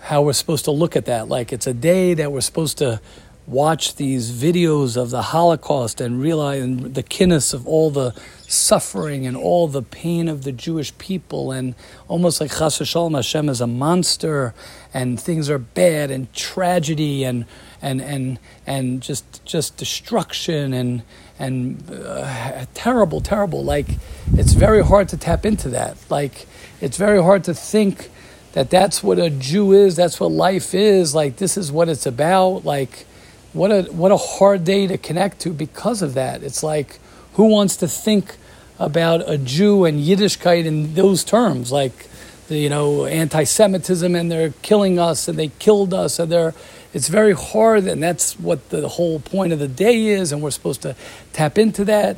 how 0.00 0.22
we're 0.22 0.32
supposed 0.32 0.64
to 0.66 0.70
look 0.70 0.96
at 0.96 1.06
that. 1.06 1.28
Like 1.28 1.52
it's 1.52 1.66
a 1.66 1.74
day 1.74 2.14
that 2.14 2.30
we're 2.30 2.40
supposed 2.40 2.78
to 2.78 3.00
watch 3.46 3.96
these 3.96 4.30
videos 4.30 4.96
of 4.96 5.10
the 5.10 5.20
Holocaust 5.20 6.00
and 6.00 6.20
realize 6.20 6.62
the 6.62 7.02
kinnis 7.02 7.52
of 7.52 7.66
all 7.66 7.90
the 7.90 8.14
suffering 8.46 9.26
and 9.26 9.36
all 9.36 9.68
the 9.68 9.82
pain 9.82 10.28
of 10.28 10.44
the 10.44 10.52
Jewish 10.52 10.96
people, 10.98 11.52
and 11.52 11.74
almost 12.08 12.40
like 12.40 12.56
Chas 12.56 12.76
Shalom 12.86 13.14
Hashem 13.14 13.48
is 13.48 13.60
a 13.60 13.66
monster, 13.66 14.54
and 14.94 15.20
things 15.20 15.50
are 15.50 15.58
bad 15.58 16.10
and 16.10 16.32
tragedy 16.32 17.24
and 17.24 17.44
and 17.84 18.00
and 18.00 18.38
and 18.66 19.02
just 19.02 19.44
just 19.44 19.76
destruction 19.76 20.72
and 20.72 21.02
and 21.38 21.82
uh, 21.92 22.64
terrible, 22.74 23.20
terrible. 23.20 23.62
Like 23.62 23.86
it's 24.32 24.54
very 24.54 24.82
hard 24.82 25.08
to 25.10 25.16
tap 25.16 25.44
into 25.44 25.68
that. 25.70 25.98
Like 26.08 26.46
it's 26.80 26.96
very 26.96 27.22
hard 27.22 27.44
to 27.44 27.54
think 27.54 28.10
that 28.54 28.70
that's 28.70 29.02
what 29.02 29.18
a 29.18 29.30
Jew 29.30 29.72
is. 29.72 29.96
That's 29.96 30.18
what 30.18 30.32
life 30.32 30.74
is. 30.74 31.14
Like 31.14 31.36
this 31.36 31.56
is 31.56 31.70
what 31.70 31.88
it's 31.88 32.06
about. 32.06 32.64
Like 32.64 33.06
what 33.52 33.70
a 33.70 33.82
what 33.92 34.12
a 34.12 34.16
hard 34.16 34.64
day 34.64 34.86
to 34.86 34.96
connect 34.96 35.40
to 35.40 35.50
because 35.50 36.00
of 36.02 36.14
that. 36.14 36.42
It's 36.42 36.62
like 36.62 36.98
who 37.34 37.44
wants 37.44 37.76
to 37.76 37.88
think 37.88 38.36
about 38.78 39.28
a 39.28 39.36
Jew 39.38 39.84
and 39.84 40.00
Yiddishkeit 40.00 40.64
in 40.64 40.94
those 40.94 41.22
terms, 41.22 41.70
like 41.70 42.06
the, 42.48 42.58
you 42.58 42.70
know 42.70 43.04
anti-Semitism 43.04 44.14
and 44.14 44.30
they're 44.32 44.54
killing 44.62 44.98
us 44.98 45.28
and 45.28 45.38
they 45.38 45.48
killed 45.58 45.92
us 45.92 46.18
and 46.18 46.32
they're. 46.32 46.54
It's 46.94 47.08
very 47.08 47.32
hard, 47.32 47.86
and 47.86 48.00
that's 48.00 48.38
what 48.38 48.70
the 48.70 48.88
whole 48.88 49.18
point 49.18 49.52
of 49.52 49.58
the 49.58 49.66
day 49.66 50.06
is, 50.06 50.30
and 50.30 50.40
we're 50.40 50.52
supposed 50.52 50.82
to 50.82 50.94
tap 51.32 51.58
into 51.58 51.84
that. 51.86 52.16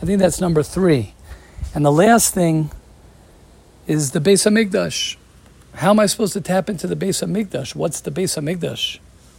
I 0.00 0.06
think 0.06 0.18
that's 0.18 0.40
number 0.40 0.62
three, 0.62 1.14
and 1.74 1.84
the 1.84 1.92
last 1.92 2.32
thing 2.32 2.70
is 3.86 4.12
the 4.12 4.20
Beis 4.20 4.50
Hamikdash. 4.50 5.16
How 5.74 5.90
am 5.90 6.00
I 6.00 6.06
supposed 6.06 6.32
to 6.32 6.40
tap 6.40 6.70
into 6.70 6.86
the 6.86 6.96
Beis 6.96 7.22
Hamikdash? 7.22 7.74
What's 7.74 8.00
the 8.00 8.10
Beis 8.10 8.40
Hamikdash? 8.40 8.98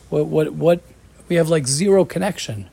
What 0.10 0.28
what 0.28 0.54
what 0.54 0.82
we 1.28 1.38
have 1.38 1.50
like 1.50 1.66
zero 1.66 2.06
connection. 2.06 2.70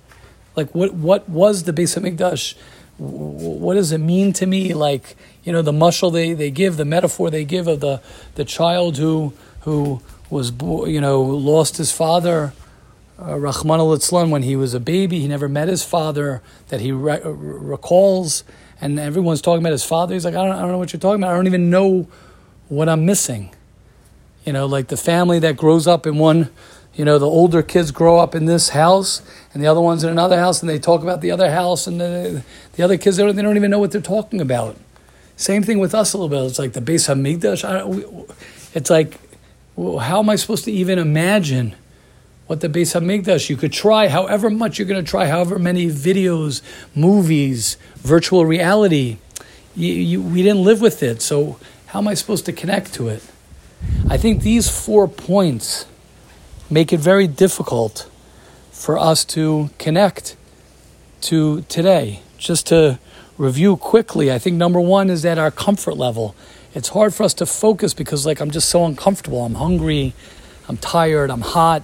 Like 0.54 0.74
what 0.74 0.92
what 0.92 1.28
was 1.30 1.62
the 1.62 1.72
Beis 1.72 1.98
Hamikdash? 1.98 2.56
What 2.98 3.74
does 3.74 3.90
it 3.90 3.98
mean 3.98 4.34
to 4.34 4.44
me? 4.44 4.74
Like 4.74 5.16
you 5.44 5.52
know 5.52 5.62
the 5.62 5.72
mushal 5.72 6.12
they, 6.12 6.34
they 6.34 6.50
give, 6.50 6.76
the 6.76 6.84
metaphor 6.84 7.30
they 7.30 7.46
give 7.46 7.66
of 7.68 7.80
the 7.80 8.02
the 8.34 8.44
child 8.44 8.98
who 8.98 9.32
who 9.60 10.02
was 10.32 10.50
you 10.60 11.00
know 11.00 11.20
lost 11.22 11.76
his 11.76 11.92
father, 11.92 12.52
uh, 13.20 13.38
Rahman 13.38 13.80
al 13.80 14.28
when 14.28 14.42
he 14.42 14.56
was 14.56 14.74
a 14.74 14.80
baby. 14.80 15.20
He 15.20 15.28
never 15.28 15.48
met 15.48 15.68
his 15.68 15.84
father 15.84 16.42
that 16.68 16.80
he 16.80 16.90
re- 16.90 17.20
recalls, 17.22 18.42
and 18.80 18.98
everyone's 18.98 19.42
talking 19.42 19.62
about 19.62 19.72
his 19.72 19.84
father. 19.84 20.14
He's 20.14 20.24
like, 20.24 20.34
I 20.34 20.44
don't, 20.44 20.56
I 20.56 20.62
don't 20.62 20.72
know 20.72 20.78
what 20.78 20.92
you're 20.92 21.00
talking 21.00 21.22
about. 21.22 21.32
I 21.32 21.36
don't 21.36 21.46
even 21.46 21.70
know 21.70 22.08
what 22.68 22.88
I'm 22.88 23.04
missing. 23.04 23.54
You 24.44 24.52
know, 24.52 24.66
like 24.66 24.88
the 24.88 24.96
family 24.96 25.38
that 25.40 25.56
grows 25.56 25.86
up 25.86 26.06
in 26.06 26.16
one 26.16 26.50
you 26.94 27.06
know, 27.06 27.18
the 27.18 27.26
older 27.26 27.62
kids 27.62 27.90
grow 27.90 28.18
up 28.18 28.34
in 28.34 28.44
this 28.44 28.70
house 28.70 29.22
and 29.54 29.62
the 29.62 29.66
other 29.66 29.80
ones 29.80 30.04
in 30.04 30.10
another 30.10 30.38
house 30.38 30.60
and 30.60 30.68
they 30.68 30.78
talk 30.78 31.02
about 31.02 31.22
the 31.22 31.30
other 31.30 31.50
house 31.50 31.86
and 31.86 32.00
the, 32.00 32.44
the 32.74 32.82
other 32.82 32.98
kids, 32.98 33.16
they 33.16 33.24
don't, 33.24 33.34
they 33.34 33.42
don't 33.42 33.56
even 33.56 33.70
know 33.70 33.78
what 33.78 33.92
they're 33.92 34.00
talking 34.00 34.40
about. 34.40 34.76
Same 35.36 35.62
thing 35.62 35.78
with 35.78 35.94
us 35.94 36.12
a 36.12 36.18
little 36.18 36.28
bit. 36.28 36.46
It's 36.46 36.58
like 36.58 36.74
the 36.74 36.80
Beis 36.80 37.08
Hamikdash. 37.08 37.64
It's 38.74 38.90
like, 38.90 39.18
how 39.76 40.18
am 40.18 40.28
I 40.28 40.36
supposed 40.36 40.64
to 40.64 40.72
even 40.72 40.98
imagine 40.98 41.74
what 42.46 42.60
the 42.60 42.68
Beis 42.68 42.98
Hamikdash? 42.98 43.48
You 43.48 43.56
could 43.56 43.72
try 43.72 44.08
however 44.08 44.50
much 44.50 44.78
you're 44.78 44.88
going 44.88 45.02
to 45.02 45.10
try, 45.10 45.26
however 45.26 45.58
many 45.58 45.86
videos, 45.86 46.60
movies, 46.94 47.76
virtual 47.96 48.44
reality. 48.44 49.16
You, 49.74 49.92
you, 49.92 50.22
we 50.22 50.42
didn't 50.42 50.62
live 50.62 50.80
with 50.80 51.02
it, 51.02 51.22
so 51.22 51.58
how 51.86 52.00
am 52.00 52.08
I 52.08 52.14
supposed 52.14 52.44
to 52.46 52.52
connect 52.52 52.92
to 52.94 53.08
it? 53.08 53.22
I 54.08 54.16
think 54.16 54.42
these 54.42 54.68
four 54.68 55.08
points 55.08 55.86
make 56.70 56.92
it 56.92 57.00
very 57.00 57.26
difficult 57.26 58.08
for 58.70 58.98
us 58.98 59.24
to 59.24 59.70
connect 59.78 60.36
to 61.22 61.62
today. 61.62 62.20
Just 62.36 62.66
to 62.68 62.98
review 63.38 63.76
quickly, 63.76 64.30
I 64.30 64.38
think 64.38 64.56
number 64.56 64.80
one 64.80 65.08
is 65.08 65.22
that 65.22 65.38
our 65.38 65.50
comfort 65.50 65.96
level. 65.96 66.34
It's 66.74 66.88
hard 66.88 67.14
for 67.14 67.22
us 67.24 67.34
to 67.34 67.46
focus 67.46 67.92
because, 67.92 68.24
like, 68.24 68.40
I'm 68.40 68.50
just 68.50 68.68
so 68.68 68.84
uncomfortable. 68.86 69.44
I'm 69.44 69.56
hungry, 69.56 70.14
I'm 70.68 70.78
tired, 70.78 71.30
I'm 71.30 71.42
hot. 71.42 71.82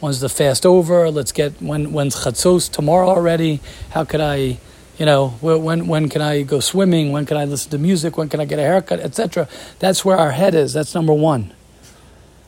When's 0.00 0.20
the 0.20 0.28
fast 0.28 0.66
over? 0.66 1.10
Let's 1.10 1.32
get 1.32 1.62
when 1.62 1.92
when's 1.92 2.16
chatzos 2.16 2.70
tomorrow 2.70 3.08
already? 3.08 3.60
How 3.90 4.04
could 4.04 4.20
I, 4.20 4.58
you 4.98 5.06
know, 5.06 5.28
when 5.40 5.86
when 5.86 6.08
can 6.08 6.20
I 6.20 6.42
go 6.42 6.60
swimming? 6.60 7.12
When 7.12 7.24
can 7.26 7.36
I 7.36 7.44
listen 7.44 7.70
to 7.70 7.78
music? 7.78 8.18
When 8.18 8.28
can 8.28 8.40
I 8.40 8.44
get 8.44 8.58
a 8.58 8.62
haircut, 8.62 9.00
etc. 9.00 9.48
That's 9.78 10.04
where 10.04 10.18
our 10.18 10.32
head 10.32 10.54
is. 10.54 10.72
That's 10.72 10.94
number 10.94 11.14
one. 11.14 11.52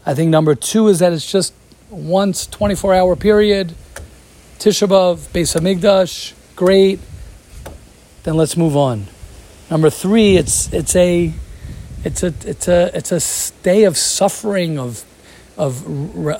I 0.05 0.14
think 0.14 0.31
number 0.31 0.55
two 0.55 0.88
is 0.88 0.99
that 0.99 1.12
it's 1.12 1.31
just 1.31 1.55
once 1.88 2.47
24 2.47 2.95
hour 2.95 3.16
period, 3.16 3.75
Tisha 4.59 4.88
B'Av, 4.88 5.19
Beis 5.33 5.59
Hamikdash, 5.59 6.33
great. 6.57 7.00
Then 8.25 8.37
let's 8.37 8.57
move 8.57 8.76
on. 8.76 9.07
Number 9.71 9.88
three, 9.88 10.37
it's 10.37 10.73
it's 10.73 10.95
a 10.97 11.33
it's 12.05 12.23
a 12.23 12.35
it's 12.45 12.69
a 12.69 12.91
it's 12.97 13.12
a 13.12 13.62
day 13.62 13.85
of 13.85 13.97
suffering 13.97 14.79
of 14.79 15.05
of 15.57 15.87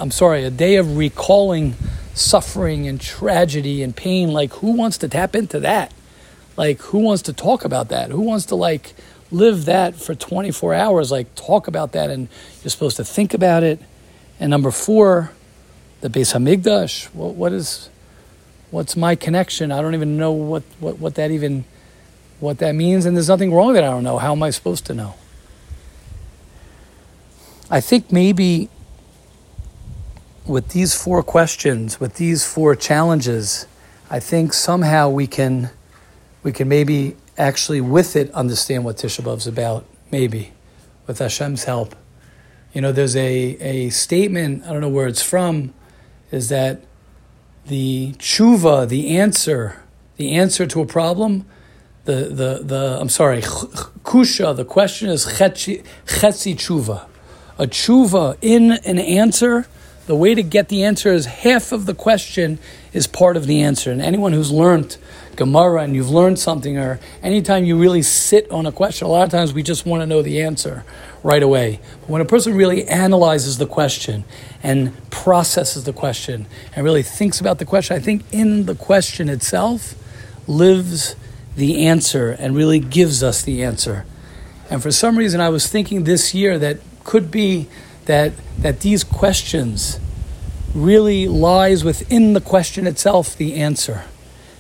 I'm 0.01 0.11
sorry, 0.11 0.45
a 0.45 0.51
day 0.51 0.77
of 0.77 0.97
recalling 0.97 1.75
suffering 2.15 2.87
and 2.87 3.01
tragedy 3.01 3.83
and 3.83 3.95
pain. 3.95 4.33
Like 4.33 4.53
who 4.55 4.73
wants 4.73 4.99
to 4.99 5.09
tap 5.09 5.35
into 5.35 5.61
that? 5.61 5.93
Like 6.57 6.81
who 6.81 6.99
wants 6.99 7.23
to 7.23 7.33
talk 7.33 7.65
about 7.65 7.89
that? 7.89 8.11
Who 8.11 8.21
wants 8.23 8.47
to 8.47 8.55
like 8.55 8.95
live 9.31 9.65
that 9.67 9.97
for 9.97 10.15
24 10.15 10.75
hours? 10.75 11.11
Like 11.11 11.35
talk 11.35 11.69
about 11.69 11.93
that 11.93 12.11
and 12.11 12.29
you're 12.63 12.71
supposed 12.71 12.97
to 12.97 13.05
think 13.05 13.35
about 13.35 13.63
it. 13.63 13.81
And 14.39 14.51
number 14.51 14.71
four, 14.71 15.33
the 16.01 16.09
Beis 16.09 16.35
Hamikdash. 16.35 17.07
What, 17.15 17.35
what 17.35 17.53
is, 17.53 17.89
what's 18.71 18.97
my 18.97 19.15
connection? 19.15 19.73
I 19.73 19.81
don't 19.81 19.95
even 19.95 20.17
know 20.17 20.33
what, 20.33 20.63
what, 20.79 20.99
what 20.99 21.15
that 21.15 21.31
even, 21.31 21.65
what 22.41 22.59
that 22.59 22.75
means. 22.75 23.07
And 23.07 23.17
there's 23.17 23.29
nothing 23.29 23.53
wrong 23.53 23.73
that 23.75 23.85
I 23.85 23.89
don't 23.89 24.05
know. 24.05 24.19
How 24.19 24.33
am 24.33 24.43
I 24.43 24.51
supposed 24.51 24.85
to 24.87 24.95
know? 24.95 25.15
I 27.69 27.81
think 27.81 28.13
maybe 28.13 28.69
with 30.47 30.69
these 30.69 30.95
four 30.95 31.23
questions, 31.25 31.99
with 31.99 32.15
these 32.15 32.47
four 32.47 32.77
challenges, 32.77 33.67
I 34.09 34.21
think 34.21 34.53
somehow 34.53 35.09
we 35.09 35.27
can, 35.27 35.71
we 36.45 36.53
can 36.53 36.69
maybe 36.69 37.17
actually 37.37 37.81
with 37.81 38.15
it 38.15 38.31
understand 38.33 38.85
what 38.85 38.99
Tisha 38.99 39.23
B'Av's 39.23 39.49
about. 39.49 39.85
Maybe, 40.13 40.53
with 41.09 41.19
Hashem's 41.19 41.65
help. 41.65 41.97
You 42.73 42.81
know, 42.81 42.93
there's 42.93 43.17
a, 43.17 43.25
a 43.25 43.91
statement, 43.91 44.65
I 44.65 44.73
don't 44.73 44.81
know 44.81 44.89
where 44.89 45.09
it's 45.09 45.23
from, 45.23 45.75
is 46.31 46.49
that 46.51 46.83
the 47.67 48.13
tshuva, 48.19 48.89
the 48.89 49.17
answer, 49.19 49.83
the 50.17 50.33
answer 50.33 50.67
to 50.67 50.81
a 50.81 50.87
problem, 50.87 51.45
the, 52.05 52.27
the, 52.27 52.61
the 52.63 52.99
I'm 53.01 53.09
sorry, 53.09 53.43
kusha, 53.43 54.55
the 54.55 54.65
question 54.65 55.09
is 55.09 55.27
chetzi, 55.27 55.85
chetzi 56.07 56.55
tshuva. 56.55 57.09
A 57.59 57.67
tshuva 57.67 58.37
in 58.43 58.73
an 58.73 58.99
answer, 58.99 59.67
the 60.07 60.15
way 60.15 60.35
to 60.35 60.43
get 60.43 60.69
the 60.69 60.85
answer 60.85 61.13
is 61.13 61.27
half 61.27 61.73
of 61.73 61.87
the 61.87 61.95
question 61.95 62.59
is 62.93 63.07
part 63.07 63.37
of 63.37 63.47
the 63.47 63.63
answer. 63.63 63.91
And 63.91 64.01
anyone 64.01 64.33
who's 64.33 64.53
learned 64.53 64.97
Gemara 65.37 65.83
and 65.83 65.95
you've 65.95 66.11
learned 66.11 66.39
something, 66.39 66.79
or 66.79 67.01
anytime 67.23 67.65
you 67.65 67.77
really 67.77 68.03
sit 68.03 68.51
on 68.51 68.67
a 68.67 68.73
question, 68.73 69.07
a 69.07 69.11
lot 69.11 69.25
of 69.25 69.31
times 69.31 69.53
we 69.53 69.63
just 69.63 69.85
want 69.85 70.03
to 70.03 70.07
know 70.07 70.23
the 70.23 70.43
answer 70.43 70.85
right 71.23 71.43
away. 71.43 71.81
But 72.01 72.11
when 72.11 72.21
a 72.23 72.25
person 72.25 72.55
really 72.55 72.87
analyzes 72.89 73.59
the 73.59 73.67
question 73.67 74.25
and 74.63 74.93
processes 75.11 75.85
the 75.85 75.93
question 75.93 76.47
and 76.75 76.85
really 76.85 77.03
thinks 77.03 77.41
about 77.41 77.59
the 77.59 77.65
question, 77.65 77.97
I 77.97 78.01
think 78.01 78.23
in 78.33 78.67
the 78.67 78.75
question 78.75 79.29
itself 79.29 79.95
lives 80.47 81.17
the 81.57 81.87
answer 81.87 82.31
and 82.31 82.55
really 82.55 82.79
gives 82.79 83.23
us 83.23 83.43
the 83.43 83.63
answer. 83.65 84.05
And 84.71 84.83
for 84.83 84.93
some 84.93 85.19
reason, 85.19 85.41
I 85.41 85.49
was 85.49 85.69
thinking 85.69 86.05
this 86.05 86.35
year 86.35 86.59
that 86.59 86.79
could 87.07 87.31
be 87.31 87.69
that, 88.05 88.33
that 88.59 88.81
these 88.81 89.05
questions 89.05 89.99
really 90.75 91.27
lies 91.27 91.85
within 91.85 92.35
the 92.35 92.41
question 92.41 92.87
itself, 92.87 93.37
the 93.37 93.55
answer. 93.55 94.05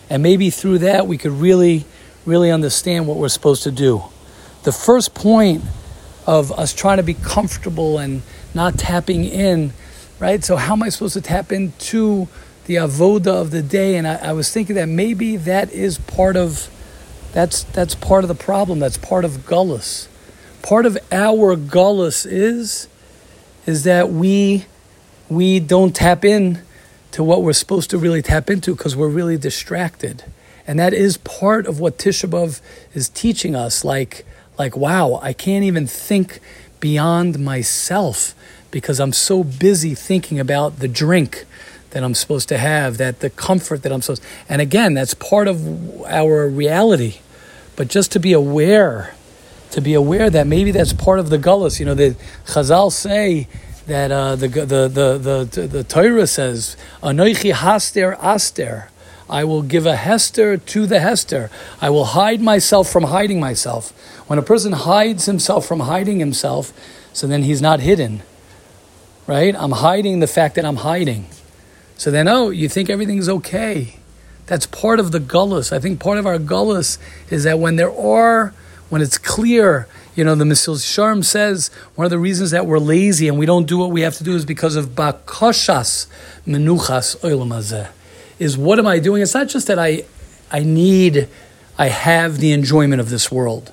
And 0.08 0.22
maybe 0.22 0.50
through 0.50 0.78
that, 0.78 1.06
we 1.06 1.18
could 1.18 1.32
really, 1.32 1.84
really 2.24 2.50
understand 2.50 3.06
what 3.06 3.18
we're 3.18 3.28
supposed 3.28 3.64
to 3.64 3.70
do. 3.70 4.04
The 4.62 4.72
first 4.72 5.14
point 5.14 5.64
of 6.26 6.52
us 6.52 6.72
trying 6.72 6.96
to 6.96 7.02
be 7.02 7.14
comfortable 7.14 7.98
and 7.98 8.22
not 8.54 8.78
tapping 8.78 9.24
in, 9.24 9.72
right? 10.18 10.42
So, 10.42 10.56
how 10.56 10.72
am 10.72 10.82
I 10.82 10.88
supposed 10.88 11.14
to 11.14 11.20
tap 11.20 11.52
into 11.52 12.28
the 12.66 12.76
avoda 12.76 13.28
of 13.28 13.50
the 13.50 13.62
day? 13.62 13.96
And 13.96 14.06
I, 14.06 14.16
I 14.16 14.32
was 14.32 14.52
thinking 14.52 14.76
that 14.76 14.88
maybe 14.88 15.36
that 15.36 15.72
is 15.72 15.98
part 15.98 16.36
of 16.36 16.70
that's 17.32 17.64
that's 17.64 17.94
part 17.94 18.24
of 18.24 18.28
the 18.28 18.34
problem. 18.34 18.78
That's 18.78 18.96
part 18.96 19.24
of 19.24 19.32
gullus. 19.46 20.08
Part 20.66 20.84
of 20.84 20.98
our 21.12 21.54
gullus 21.54 22.26
is 22.28 22.88
is 23.66 23.84
that 23.84 24.10
we 24.10 24.64
we 25.28 25.60
don't 25.60 25.94
tap 25.94 26.24
in 26.24 26.60
to 27.12 27.22
what 27.22 27.44
we're 27.44 27.52
supposed 27.52 27.88
to 27.90 27.98
really 27.98 28.20
tap 28.20 28.50
into 28.50 28.74
because 28.74 28.96
we're 28.96 29.06
really 29.06 29.38
distracted. 29.38 30.24
And 30.66 30.76
that 30.80 30.92
is 30.92 31.18
part 31.18 31.68
of 31.68 31.78
what 31.78 31.98
Tisha 31.98 32.28
B'Av 32.28 32.60
is 32.94 33.08
teaching 33.08 33.54
us. 33.54 33.84
Like 33.84 34.26
like, 34.58 34.76
wow, 34.76 35.20
I 35.22 35.32
can't 35.32 35.62
even 35.62 35.86
think 35.86 36.40
beyond 36.80 37.38
myself 37.38 38.34
because 38.72 38.98
I'm 38.98 39.12
so 39.12 39.44
busy 39.44 39.94
thinking 39.94 40.40
about 40.40 40.80
the 40.80 40.88
drink 40.88 41.44
that 41.90 42.02
I'm 42.02 42.14
supposed 42.14 42.48
to 42.48 42.58
have, 42.58 42.98
that 42.98 43.20
the 43.20 43.30
comfort 43.30 43.84
that 43.84 43.92
I'm 43.92 44.02
supposed 44.02 44.24
and 44.48 44.60
again, 44.60 44.94
that's 44.94 45.14
part 45.14 45.46
of 45.46 46.02
our 46.06 46.48
reality. 46.48 47.18
But 47.76 47.86
just 47.86 48.10
to 48.10 48.18
be 48.18 48.32
aware, 48.32 49.15
to 49.76 49.82
be 49.82 49.92
aware 49.92 50.30
that 50.30 50.46
maybe 50.46 50.70
that's 50.70 50.94
part 50.94 51.18
of 51.18 51.28
the 51.28 51.36
gullus. 51.36 51.78
You 51.78 51.84
know, 51.84 51.92
the 51.92 52.16
Chazal 52.46 52.90
say 52.90 53.46
that 53.86 54.10
uh, 54.10 54.34
the, 54.34 54.48
the, 54.48 54.88
the, 54.88 55.44
the, 55.44 55.66
the 55.66 55.84
Torah 55.84 56.26
says, 56.26 56.78
Anoichi 57.02 57.52
haster 57.52 58.16
aster. 58.18 58.88
I 59.28 59.44
will 59.44 59.60
give 59.60 59.84
a 59.84 59.96
hester 59.96 60.56
to 60.56 60.86
the 60.86 61.00
hester. 61.00 61.50
I 61.78 61.90
will 61.90 62.06
hide 62.06 62.40
myself 62.40 62.88
from 62.90 63.04
hiding 63.04 63.38
myself. 63.38 63.90
When 64.26 64.38
a 64.38 64.42
person 64.42 64.72
hides 64.72 65.26
himself 65.26 65.66
from 65.66 65.80
hiding 65.80 66.20
himself, 66.20 66.72
so 67.12 67.26
then 67.26 67.42
he's 67.42 67.60
not 67.60 67.80
hidden. 67.80 68.22
Right? 69.26 69.54
I'm 69.54 69.72
hiding 69.72 70.20
the 70.20 70.26
fact 70.26 70.54
that 70.54 70.64
I'm 70.64 70.76
hiding. 70.76 71.26
So 71.98 72.10
then, 72.10 72.28
oh, 72.28 72.48
you 72.48 72.70
think 72.70 72.88
everything's 72.88 73.28
okay. 73.28 73.96
That's 74.46 74.64
part 74.64 75.00
of 75.00 75.12
the 75.12 75.20
gullus. 75.20 75.70
I 75.70 75.80
think 75.80 76.00
part 76.00 76.16
of 76.16 76.24
our 76.24 76.38
gullus 76.38 76.96
is 77.28 77.44
that 77.44 77.58
when 77.58 77.76
there 77.76 77.92
are, 77.92 78.54
when 78.88 79.02
it's 79.02 79.18
clear, 79.18 79.88
you 80.14 80.24
know, 80.24 80.34
the 80.34 80.44
Mesilas 80.44 80.84
Yesharim 80.84 81.24
says 81.24 81.70
one 81.94 82.04
of 82.04 82.10
the 82.10 82.18
reasons 82.18 82.50
that 82.52 82.66
we're 82.66 82.78
lazy 82.78 83.28
and 83.28 83.38
we 83.38 83.46
don't 83.46 83.66
do 83.66 83.78
what 83.78 83.90
we 83.90 84.02
have 84.02 84.16
to 84.16 84.24
do 84.24 84.34
is 84.34 84.44
because 84.44 84.76
of 84.76 84.90
bakoshas 84.90 86.06
menuchas 86.46 87.16
oilamazeh 87.20 87.88
is 88.38 88.56
what 88.56 88.78
am 88.78 88.86
I 88.86 88.98
doing? 88.98 89.22
It's 89.22 89.34
not 89.34 89.48
just 89.48 89.66
that 89.66 89.78
I, 89.78 90.04
I 90.50 90.60
need, 90.60 91.28
I 91.78 91.88
have 91.88 92.38
the 92.38 92.52
enjoyment 92.52 93.00
of 93.00 93.10
this 93.10 93.32
world. 93.32 93.72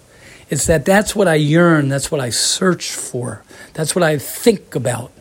It's 0.50 0.66
that 0.68 0.86
that's 0.86 1.16
what 1.16 1.28
I 1.28 1.36
yearn, 1.36 1.90
that's 1.90 2.12
what 2.12 2.22
I 2.22 2.30
search 2.30 2.92
for, 2.92 3.44
that's 3.74 3.96
what 3.96 4.04
I 4.04 4.18
think 4.18 4.76
about. 4.76 5.12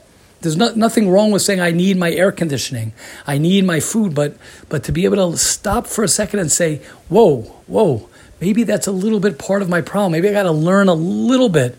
There's 0.40 0.56
no, 0.56 0.72
nothing 0.75 1.08
wrong 1.08 1.30
with 1.30 1.42
saying 1.42 1.61
I 1.61 1.70
need 1.70 1.96
my 1.96 2.11
air 2.11 2.32
conditioning, 2.32 2.92
I 3.26 3.38
need 3.38 3.64
my 3.64 3.78
food, 3.78 4.14
but 4.14 4.37
but 4.68 4.82
to 4.84 4.92
be 4.92 5.04
able 5.04 5.30
to 5.30 5.38
stop 5.38 5.87
for 5.87 6.02
a 6.02 6.08
second 6.08 6.40
and 6.40 6.50
say, 6.50 6.82
"Whoa, 7.08 7.42
whoa, 7.68 8.08
maybe 8.42 8.64
that's 8.64 8.88
a 8.88 8.92
little 8.92 9.20
bit 9.20 9.38
part 9.38 9.62
of 9.62 9.68
my 9.68 9.80
problem. 9.80 10.11
Maybe 10.11 10.28
I 10.28 10.32
got 10.32 10.42
to 10.42 10.50
learn 10.50 10.88
a 10.88 10.94
little 10.94 11.49
bit 11.49 11.78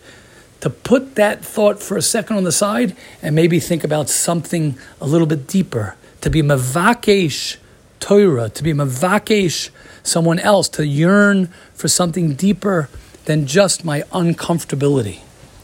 to 0.62 0.70
put 0.70 1.16
that 1.16 1.44
thought 1.44 1.84
for 1.84 1.98
a 1.98 2.02
second 2.02 2.38
on 2.38 2.46
the 2.46 2.54
side 2.54 2.96
and 3.22 3.36
maybe 3.36 3.60
think 3.60 3.84
about 3.84 4.08
something 4.08 4.78
a 5.02 5.06
little 5.06 5.28
bit 5.28 5.46
deeper, 5.46 5.98
to 6.22 6.30
be 6.30 6.42
mavakesh 6.42 7.58
Torah, 8.00 8.48
to 8.48 8.64
be 8.64 8.72
mavakesh 8.72 9.72
someone 10.04 10.40
else, 10.40 10.70
to 10.70 10.88
yearn 10.88 11.48
for 11.74 11.90
something 11.90 12.34
deeper 12.34 12.88
than 13.26 13.46
just 13.46 13.84
my 13.84 14.04
uncomfortability. 14.14 15.20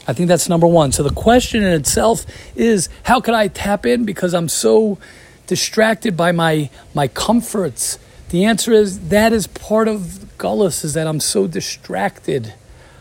I 0.06 0.12
think 0.12 0.28
that's 0.28 0.50
number 0.50 0.66
one. 0.66 0.92
So 0.92 1.02
the 1.02 1.14
question 1.14 1.62
in 1.62 1.72
itself 1.72 2.26
is 2.54 2.90
how 3.04 3.20
can 3.20 3.34
I 3.34 3.48
tap 3.48 3.86
in 3.86 4.04
because 4.04 4.34
I'm 4.34 4.50
so 4.50 4.98
distracted 5.46 6.14
by 6.14 6.32
my 6.32 6.68
my 6.92 7.08
comforts? 7.08 7.98
The 8.28 8.44
answer 8.44 8.72
is 8.72 9.08
that 9.08 9.32
is 9.32 9.46
part 9.46 9.88
of 9.88 10.29
gullus 10.40 10.84
is 10.84 10.94
that 10.94 11.06
I'm 11.06 11.20
so 11.20 11.46
distracted. 11.46 12.54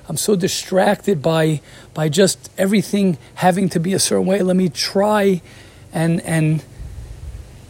I'm 0.08 0.17
so 0.17 0.36
distracted 0.36 1.22
by 1.22 1.62
by 1.93 2.10
just 2.10 2.51
everything 2.58 3.17
having 3.36 3.69
to 3.69 3.79
be 3.79 3.93
a 3.93 4.00
certain 4.00 4.25
way. 4.27 4.41
Let 4.41 4.55
me 4.55 4.69
try 4.69 5.41
and 5.93 6.22
and 6.22 6.63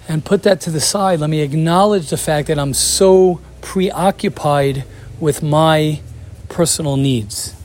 and 0.07 0.25
put 0.25 0.43
that 0.43 0.59
to 0.61 0.71
the 0.71 0.81
side. 0.81 1.19
Let 1.19 1.29
me 1.29 1.41
acknowledge 1.41 2.09
the 2.09 2.17
fact 2.17 2.47
that 2.47 2.57
I'm 2.57 2.73
so 2.73 3.39
preoccupied 3.61 4.83
with 5.19 5.43
my 5.43 6.01
personal 6.49 6.97
needs. 6.97 7.55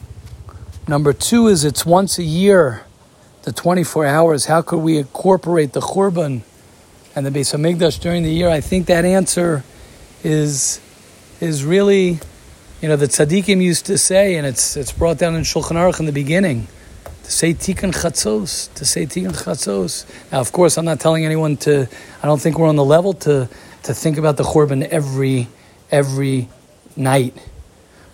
Number 0.86 1.14
two 1.14 1.46
is 1.46 1.64
it's 1.64 1.86
once 1.86 2.18
a 2.18 2.22
year, 2.22 2.84
the 3.42 3.52
24 3.52 4.04
hours. 4.04 4.44
How 4.44 4.60
could 4.60 4.80
we 4.80 4.98
incorporate 4.98 5.72
the 5.72 5.80
Churban 5.80 6.42
and 7.16 7.24
the 7.24 7.30
Beis 7.30 7.54
Hamikdash 7.54 7.98
during 7.98 8.22
the 8.22 8.30
year? 8.30 8.50
I 8.50 8.60
think 8.60 8.86
that 8.86 9.06
answer 9.06 9.64
is 10.22 10.80
is 11.40 11.64
really, 11.64 12.18
you 12.80 12.88
know, 12.88 12.96
the 12.96 13.06
tzaddikim 13.06 13.62
used 13.62 13.86
to 13.86 13.98
say, 13.98 14.36
and 14.36 14.46
it's 14.46 14.76
it's 14.76 14.92
brought 14.92 15.18
down 15.18 15.34
in 15.34 15.42
Shulchan 15.42 15.76
Aruch 15.76 16.00
in 16.00 16.06
the 16.06 16.12
beginning 16.12 16.68
to 17.24 17.32
say 17.32 17.54
tikkun 17.54 17.92
chatzos, 17.92 18.72
to 18.74 18.84
say 18.84 19.06
tikkun 19.06 19.32
chatzos. 19.32 20.04
Now, 20.30 20.40
of 20.40 20.52
course, 20.52 20.76
I'm 20.76 20.84
not 20.84 21.00
telling 21.00 21.24
anyone 21.24 21.56
to. 21.58 21.88
I 22.22 22.26
don't 22.26 22.40
think 22.40 22.58
we're 22.58 22.68
on 22.68 22.76
the 22.76 22.84
level 22.84 23.14
to 23.14 23.48
to 23.84 23.94
think 23.94 24.18
about 24.18 24.36
the 24.36 24.44
korban 24.44 24.86
every 24.88 25.48
every 25.90 26.48
night. 26.96 27.36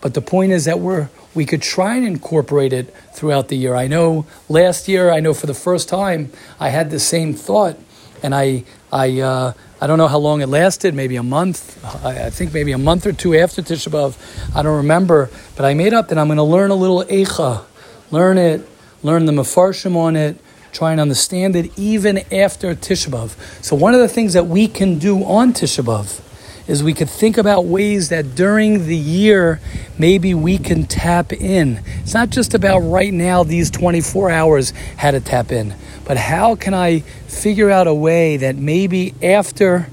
But 0.01 0.15
the 0.15 0.23
point 0.23 0.53
is 0.53 0.65
that 0.65 0.79
we're 0.79 1.09
we 1.35 1.45
could 1.45 1.63
try 1.63 1.97
and 1.97 2.07
incorporate 2.07 2.73
it 2.73 2.95
throughout 3.13 3.49
the 3.49 3.57
year. 3.57 3.75
I 3.75 3.87
know 3.87 4.27
last 4.49 4.89
year, 4.89 5.11
I 5.11 5.21
know 5.21 5.35
for 5.35 5.47
the 5.47 5.55
first 5.55 5.89
time, 5.89 6.33
I 6.59 6.71
had 6.71 6.91
the 6.91 7.01
same 7.01 7.35
thought, 7.35 7.77
and 8.23 8.35
I 8.35 8.65
I. 8.93 9.21
Uh, 9.21 9.53
I 9.81 9.87
don't 9.87 9.97
know 9.97 10.09
how 10.09 10.19
long 10.19 10.43
it 10.43 10.49
lasted, 10.49 10.95
maybe 10.95 11.17
a 11.17 11.23
month. 11.23 11.83
I, 12.05 12.29
think 12.31 12.53
maybe 12.53 12.73
a 12.73 12.79
month 12.79 13.07
or 13.07 13.13
two 13.13 13.35
after 13.35 13.63
Tisha 13.63 13.89
B'Av. 13.89 14.17
I 14.55 14.63
don't 14.63 14.77
remember. 14.77 15.31
But 15.57 15.65
I 15.65 15.75
made 15.75 15.95
up 15.95 16.09
that 16.09 16.19
I'm 16.19 16.29
going 16.29 16.37
to 16.37 16.43
learn 16.43 16.71
a 16.71 16.75
little 16.75 17.03
Eicha, 17.05 17.65
learn 18.11 18.37
it, 18.37 18.69
learn 19.03 19.25
the 19.25 19.33
Mefarshim 19.33 19.97
on 19.97 20.17
it, 20.17 20.37
try 20.73 20.93
and 20.93 21.01
understand 21.01 21.57
it 21.57 21.77
even 21.79 22.19
after 22.33 22.75
Tisha 22.75 23.09
B'Av. 23.09 23.65
So 23.65 23.75
one 23.75 23.95
of 23.95 24.01
the 24.01 24.09
things 24.09 24.35
that 24.35 24.47
we 24.47 24.69
can 24.69 24.99
do 24.99 25.25
on 25.25 25.55
Tisha 25.55 25.83
B'Av 25.83 26.21
is 26.71 26.85
we 26.85 26.95
could 26.95 27.11
think 27.11 27.37
about 27.37 27.65
ways 27.65 28.11
that 28.11 28.37
during 28.37 28.87
the 28.87 28.97
year 28.97 29.61
maybe 29.99 30.33
we 30.35 30.57
can 30.57 30.87
tap 30.87 31.33
in. 31.33 31.83
It's 31.99 32.15
not 32.15 32.31
just 32.31 32.55
about 32.55 32.79
right 32.79 33.13
now 33.13 33.43
these 33.43 33.73
24 33.73 34.31
hours 34.31 34.73
how 34.97 35.11
to 35.11 35.21
tap 35.21 35.51
in, 35.51 35.75
but 36.05 36.17
how 36.17 36.55
can 36.55 36.73
I 36.73 37.01
figure 37.27 37.71
out 37.71 37.89
a 37.89 37.95
way 37.95 38.37
that 38.37 38.55
maybe 38.55 39.15
after 39.21 39.89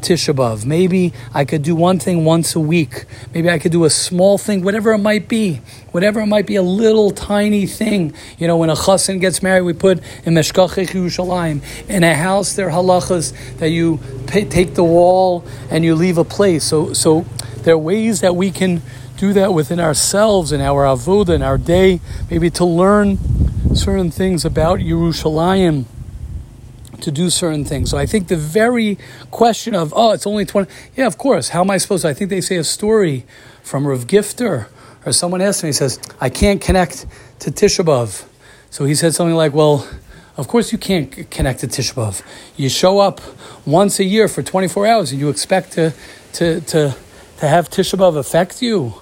Tisha. 0.00 0.64
Maybe 0.64 1.12
I 1.34 1.44
could 1.44 1.62
do 1.62 1.74
one 1.74 1.98
thing 1.98 2.24
once 2.24 2.54
a 2.54 2.60
week. 2.60 3.04
Maybe 3.34 3.50
I 3.50 3.58
could 3.58 3.72
do 3.72 3.84
a 3.84 3.90
small 3.90 4.38
thing, 4.38 4.62
whatever 4.62 4.92
it 4.92 4.98
might 4.98 5.28
be. 5.28 5.60
Whatever 5.92 6.20
it 6.20 6.26
might 6.26 6.46
be, 6.46 6.56
a 6.56 6.62
little 6.62 7.10
tiny 7.10 7.66
thing. 7.66 8.12
You 8.38 8.46
know, 8.46 8.56
when 8.56 8.70
a 8.70 8.74
chassan 8.74 9.20
gets 9.20 9.42
married, 9.42 9.62
we 9.62 9.72
put 9.72 9.98
in 10.24 10.34
Meshkachech 10.34 10.88
Yerushalayim. 10.88 11.62
In 11.88 12.04
a 12.04 12.14
house, 12.14 12.54
there 12.54 12.68
are 12.68 12.72
halachas 12.72 13.32
that 13.58 13.70
you 13.70 14.00
pay, 14.26 14.44
take 14.44 14.74
the 14.74 14.84
wall 14.84 15.44
and 15.70 15.84
you 15.84 15.94
leave 15.94 16.18
a 16.18 16.24
place. 16.24 16.64
So, 16.64 16.92
so 16.92 17.24
there 17.62 17.74
are 17.74 17.78
ways 17.78 18.20
that 18.20 18.36
we 18.36 18.50
can 18.50 18.82
do 19.16 19.32
that 19.32 19.52
within 19.52 19.80
ourselves 19.80 20.52
in 20.52 20.60
our 20.60 20.84
avodah, 20.84 21.34
in 21.34 21.42
our 21.42 21.58
day, 21.58 22.00
maybe 22.30 22.50
to 22.50 22.64
learn 22.64 23.18
certain 23.74 24.10
things 24.10 24.44
about 24.44 24.78
Yerushalayim 24.78 25.84
to 27.02 27.10
do 27.10 27.30
certain 27.30 27.64
things. 27.64 27.90
So 27.90 27.98
I 27.98 28.06
think 28.06 28.28
the 28.28 28.36
very 28.36 28.98
question 29.30 29.74
of, 29.74 29.92
oh, 29.96 30.12
it's 30.12 30.26
only 30.26 30.44
20, 30.44 30.70
yeah, 30.96 31.06
of 31.06 31.18
course, 31.18 31.50
how 31.50 31.60
am 31.60 31.70
I 31.70 31.78
supposed 31.78 32.02
to? 32.02 32.08
I 32.08 32.14
think 32.14 32.30
they 32.30 32.40
say 32.40 32.56
a 32.56 32.64
story 32.64 33.24
from 33.62 33.86
Rav 33.86 34.06
Gifter, 34.06 34.68
or 35.04 35.12
someone 35.12 35.40
asked 35.40 35.62
me, 35.62 35.68
he 35.68 35.72
says, 35.72 36.00
I 36.20 36.28
can't 36.30 36.60
connect 36.60 37.06
to 37.40 37.50
Tisha 37.50 37.84
B'Av. 37.84 38.26
So 38.70 38.84
he 38.84 38.94
said 38.94 39.14
something 39.14 39.36
like, 39.36 39.54
well, 39.54 39.88
of 40.36 40.48
course 40.48 40.72
you 40.72 40.78
can't 40.78 41.30
connect 41.30 41.60
to 41.60 41.68
Tisha 41.68 41.94
B'Av. 41.94 42.22
You 42.56 42.68
show 42.68 42.98
up 42.98 43.20
once 43.66 43.98
a 43.98 44.04
year 44.04 44.28
for 44.28 44.42
24 44.42 44.86
hours 44.86 45.12
and 45.12 45.20
you 45.20 45.28
expect 45.28 45.72
to, 45.72 45.92
to, 46.34 46.60
to, 46.60 46.96
to 47.38 47.48
have 47.48 47.70
Tisha 47.70 47.98
B'Av 47.98 48.16
affect 48.16 48.62
you. 48.62 48.94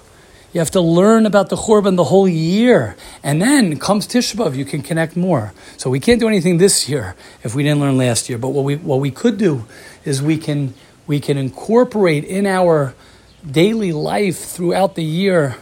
You 0.57 0.61
have 0.61 0.71
to 0.71 0.81
learn 0.81 1.27
about 1.27 1.49
the 1.49 1.55
Churban 1.55 1.97
the 1.97 2.05
whole 2.05 2.27
year. 2.27 2.97
And 3.21 3.39
then 3.39 3.77
comes 3.77 4.07
Tisha 4.07 4.35
B'Av, 4.35 4.55
you 4.55 4.65
can 4.65 4.81
connect 4.81 5.15
more. 5.15 5.53
So 5.77 5.91
we 5.91 5.99
can't 5.99 6.19
do 6.19 6.27
anything 6.27 6.57
this 6.57 6.89
year 6.89 7.15
if 7.43 7.53
we 7.53 7.61
didn't 7.61 7.79
learn 7.79 7.95
last 7.95 8.27
year. 8.27 8.39
But 8.39 8.47
what 8.47 8.65
we, 8.65 8.75
what 8.77 8.99
we 8.99 9.11
could 9.11 9.37
do 9.37 9.65
is 10.03 10.19
we 10.19 10.35
can, 10.39 10.73
we 11.05 11.19
can 11.19 11.37
incorporate 11.37 12.23
in 12.23 12.47
our 12.47 12.95
daily 13.45 13.91
life 13.91 14.39
throughout 14.39 14.95
the 14.95 15.03
year 15.03 15.57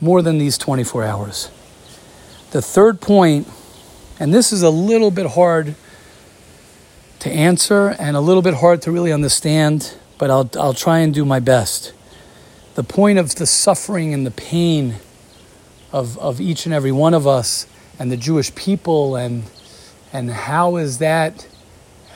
more 0.00 0.22
than 0.22 0.38
these 0.38 0.56
24 0.56 1.02
hours. 1.02 1.50
The 2.52 2.62
third 2.62 3.00
point, 3.00 3.48
and 4.20 4.32
this 4.32 4.52
is 4.52 4.62
a 4.62 4.70
little 4.70 5.10
bit 5.10 5.26
hard 5.26 5.74
to 7.18 7.30
answer 7.32 7.96
and 7.98 8.16
a 8.16 8.20
little 8.20 8.42
bit 8.42 8.54
hard 8.54 8.82
to 8.82 8.92
really 8.92 9.10
understand, 9.10 9.96
but 10.18 10.30
I'll, 10.30 10.48
I'll 10.56 10.72
try 10.72 11.00
and 11.00 11.12
do 11.12 11.24
my 11.24 11.40
best 11.40 11.94
the 12.76 12.84
point 12.84 13.18
of 13.18 13.34
the 13.36 13.46
suffering 13.46 14.12
and 14.12 14.26
the 14.26 14.30
pain 14.30 14.96
of, 15.92 16.18
of 16.18 16.42
each 16.42 16.66
and 16.66 16.74
every 16.74 16.92
one 16.92 17.14
of 17.14 17.26
us 17.26 17.66
and 17.98 18.12
the 18.12 18.18
Jewish 18.18 18.54
people 18.54 19.16
and 19.16 19.44
and 20.12 20.30
how 20.30 20.76
is 20.76 20.98
that 20.98 21.48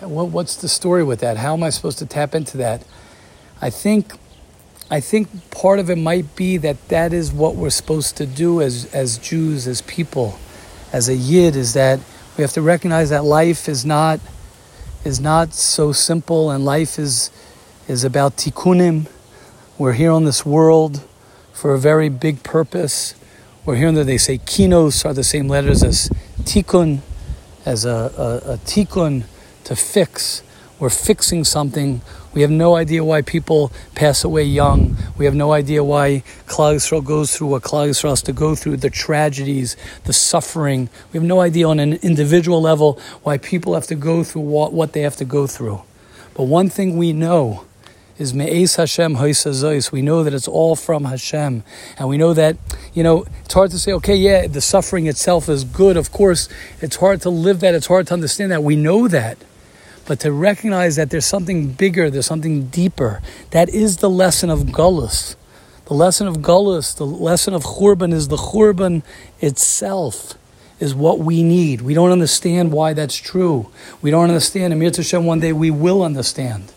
what, 0.01 0.29
what's 0.29 0.57
the 0.57 0.69
story 0.69 1.03
with 1.03 1.21
that? 1.21 1.39
How 1.39 1.55
am 1.55 1.63
I 1.63 1.71
supposed 1.71 1.99
to 1.99 2.07
tap 2.07 2.35
into 2.35 2.59
that? 2.59 2.85
I 3.61 3.71
think 3.71 4.13
I 4.91 5.01
think 5.01 5.51
part 5.51 5.79
of 5.79 5.89
it 5.89 5.97
might 5.97 6.37
be 6.37 6.59
that 6.59 6.89
that 6.89 7.15
is 7.15 7.33
what 7.33 7.57
we're 7.57 7.71
supposed 7.71 8.19
to 8.19 8.27
do 8.27 8.61
as 8.61 8.85
as 8.95 9.17
Jews 9.17 9.67
as 9.67 9.81
people 9.81 10.39
as 10.93 11.09
a 11.09 11.15
yid 11.15 11.57
is 11.57 11.73
that 11.73 12.01
we 12.37 12.43
have 12.43 12.53
to 12.53 12.63
recognize 12.63 13.09
that 13.09 13.25
life 13.25 13.67
is 13.67 13.87
not 13.87 14.21
is 15.07 15.21
not 15.21 15.55
so 15.55 15.93
simple 15.93 16.51
and 16.51 16.67
life 16.67 16.99
is 16.99 17.31
is 17.89 18.05
about 18.05 18.37
tikkunim 18.37 19.07
we're 19.81 19.95
here 19.95 20.13
on 20.13 20.25
this 20.25 20.45
world 20.45 21.03
for 21.55 21.73
a 21.73 21.79
very 21.79 22.11
big 22.11 22.43
purpose. 22.43 23.15
We're 23.65 23.77
hearing 23.77 23.95
that 23.95 24.05
they 24.05 24.19
say 24.19 24.37
kinos 24.37 25.07
are 25.07 25.15
the 25.15 25.25
same 25.25 25.49
letters 25.49 25.83
as 25.83 26.11
tikkun, 26.43 26.99
as 27.65 27.87
a, 27.87 28.13
a, 28.45 28.53
a 28.53 28.57
tikkun 28.59 29.25
to 29.65 29.75
fix. 29.75 30.43
We're 30.79 30.91
fixing 30.91 31.45
something. 31.45 32.03
We 32.35 32.43
have 32.43 32.51
no 32.51 32.77
idea 32.77 33.03
why 33.03 33.23
people 33.23 33.73
pass 33.95 34.23
away 34.23 34.45
young. 34.45 34.99
We 35.17 35.25
have 35.25 35.35
no 35.35 35.53
idea 35.53 35.83
why 35.83 36.25
Klal 36.47 36.75
Yisrael 36.75 37.03
goes 37.03 37.35
through 37.35 37.47
what 37.47 37.63
Klal 37.63 37.89
Yisrael 37.89 38.11
has 38.11 38.23
to 38.25 38.35
go 38.35 38.55
through, 38.55 38.77
the 38.77 38.91
tragedies, 38.91 39.79
the 40.05 40.13
suffering. 40.13 40.91
We 41.11 41.17
have 41.17 41.27
no 41.27 41.41
idea 41.41 41.67
on 41.67 41.81
an 41.81 41.95
individual 42.03 42.61
level 42.61 43.01
why 43.23 43.39
people 43.39 43.73
have 43.73 43.87
to 43.87 43.95
go 43.95 44.25
through 44.25 44.43
what, 44.43 44.75
what 44.75 44.93
they 44.93 45.01
have 45.01 45.17
to 45.17 45.25
go 45.25 45.47
through. 45.47 45.81
But 46.35 46.43
one 46.45 46.69
thing 46.69 46.99
we 46.99 47.15
know 47.15 47.65
is 48.21 48.35
Me'ez 48.35 48.77
Hashem 48.77 49.17
Hoisazois. 49.17 49.91
We 49.91 50.03
know 50.03 50.23
that 50.23 50.35
it's 50.35 50.47
all 50.47 50.77
from 50.77 51.07
Hashem. 51.07 51.65
And 51.97 52.09
we 52.09 52.19
know 52.19 52.35
that, 52.35 52.59
you 52.93 53.03
know, 53.03 53.25
it's 53.43 53.55
hard 53.55 53.71
to 53.71 53.79
say, 53.79 53.93
okay, 53.93 54.15
yeah, 54.15 54.47
the 54.47 54.61
suffering 54.61 55.07
itself 55.07 55.49
is 55.49 55.65
good. 55.65 55.97
Of 55.97 56.13
course, 56.13 56.47
it's 56.83 56.97
hard 56.97 57.23
to 57.23 57.31
live 57.31 57.61
that. 57.61 57.75
It's 57.75 57.87
hard 57.87 58.09
to 58.09 58.13
understand 58.13 58.53
that. 58.53 58.63
We 58.63 58.77
know 58.77 59.09
that. 59.09 59.39
But 60.07 60.21
to 60.21 60.33
recognize 60.33 60.97
that 60.97 61.09
there's 61.09 61.25
something 61.25 61.73
bigger, 61.73 62.11
there's 62.11 62.27
something 62.27 62.67
deeper. 62.67 63.23
That 63.53 63.71
is 63.71 63.97
the 63.97 64.11
lesson 64.11 64.51
of 64.51 64.65
Gullus. 64.65 65.35
The 65.87 65.95
lesson 65.95 66.27
of 66.29 66.37
Gullus, 66.39 66.95
the 66.95 67.07
lesson 67.07 67.55
of 67.55 67.65
Churban 67.65 68.13
is 68.13 68.29
the 68.29 68.37
Churban 68.37 69.03
itself 69.41 70.35
is 70.79 70.95
what 70.95 71.21
we 71.21 71.43
need. 71.43 71.81
We 71.81 71.95
don't 71.95 72.11
understand 72.11 72.71
why 72.71 72.93
that's 72.93 73.17
true. 73.17 73.71
We 74.03 74.11
don't 74.11 74.25
understand. 74.25 74.75
Amir 74.75 74.91
Tashem, 74.91 75.25
one 75.25 75.41
day 75.41 75.55
we 75.55 75.71
will 75.71 76.03
understand. 76.03 76.73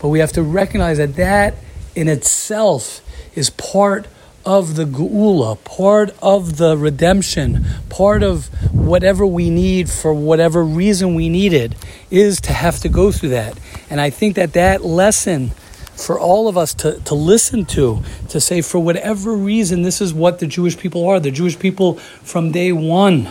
But 0.00 0.08
we 0.08 0.18
have 0.18 0.32
to 0.32 0.42
recognize 0.42 0.98
that 0.98 1.16
that 1.16 1.54
in 1.94 2.08
itself 2.08 3.02
is 3.34 3.50
part 3.50 4.06
of 4.44 4.74
the 4.76 4.84
geula, 4.84 5.62
part 5.64 6.14
of 6.22 6.56
the 6.56 6.76
redemption, 6.76 7.64
part 7.90 8.22
of 8.22 8.46
whatever 8.72 9.26
we 9.26 9.50
need 9.50 9.90
for 9.90 10.14
whatever 10.14 10.64
reason 10.64 11.14
we 11.14 11.28
need 11.28 11.52
it, 11.52 11.74
is 12.10 12.40
to 12.40 12.52
have 12.52 12.78
to 12.80 12.88
go 12.88 13.12
through 13.12 13.28
that. 13.28 13.58
And 13.90 14.00
I 14.00 14.10
think 14.10 14.36
that 14.36 14.54
that 14.54 14.82
lesson 14.82 15.50
for 15.94 16.18
all 16.18 16.48
of 16.48 16.56
us 16.56 16.72
to, 16.72 16.98
to 17.00 17.14
listen 17.14 17.66
to, 17.66 18.02
to 18.30 18.40
say, 18.40 18.62
for 18.62 18.78
whatever 18.78 19.34
reason, 19.34 19.82
this 19.82 20.00
is 20.00 20.14
what 20.14 20.38
the 20.38 20.46
Jewish 20.46 20.78
people 20.78 21.06
are. 21.06 21.20
The 21.20 21.30
Jewish 21.30 21.58
people 21.58 21.94
from 21.94 22.52
day 22.52 22.72
one 22.72 23.30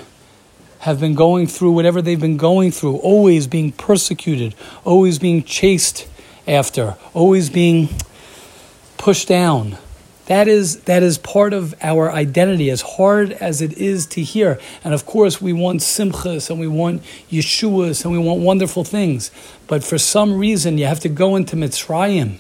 have 0.80 1.00
been 1.00 1.16
going 1.16 1.48
through 1.48 1.72
whatever 1.72 2.02
they've 2.02 2.20
been 2.20 2.38
going 2.38 2.72
through, 2.72 2.98
always 2.98 3.48
being 3.48 3.72
persecuted, 3.72 4.54
always 4.86 5.18
being 5.18 5.44
chased 5.44 6.08
after, 6.48 6.96
always 7.14 7.50
being 7.50 7.90
pushed 8.98 9.28
down. 9.28 9.78
That 10.26 10.48
is, 10.48 10.82
that 10.82 11.02
is 11.02 11.18
part 11.18 11.54
of 11.54 11.74
our 11.82 12.12
identity, 12.12 12.70
as 12.70 12.82
hard 12.82 13.32
as 13.32 13.64
it 13.64 13.74
is 13.80 14.06
to 14.08 14.22
hear. 14.22 14.60
And 14.84 14.94
of 14.94 15.08
course, 15.08 15.42
we 15.42 15.54
want 15.54 15.80
simchas 15.80 16.52
and 16.52 16.60
we 16.60 16.68
want 16.68 17.02
Yeshuas 17.32 18.04
and 18.04 18.14
we 18.14 18.20
want 18.20 18.42
wonderful 18.42 18.84
things. 18.84 19.32
But 19.66 19.84
for 19.84 19.98
some 19.98 20.38
reason, 20.38 20.78
you 20.78 20.86
have 20.86 21.00
to 21.00 21.10
go 21.10 21.36
into 21.36 21.56
Mitzrayim. 21.56 22.34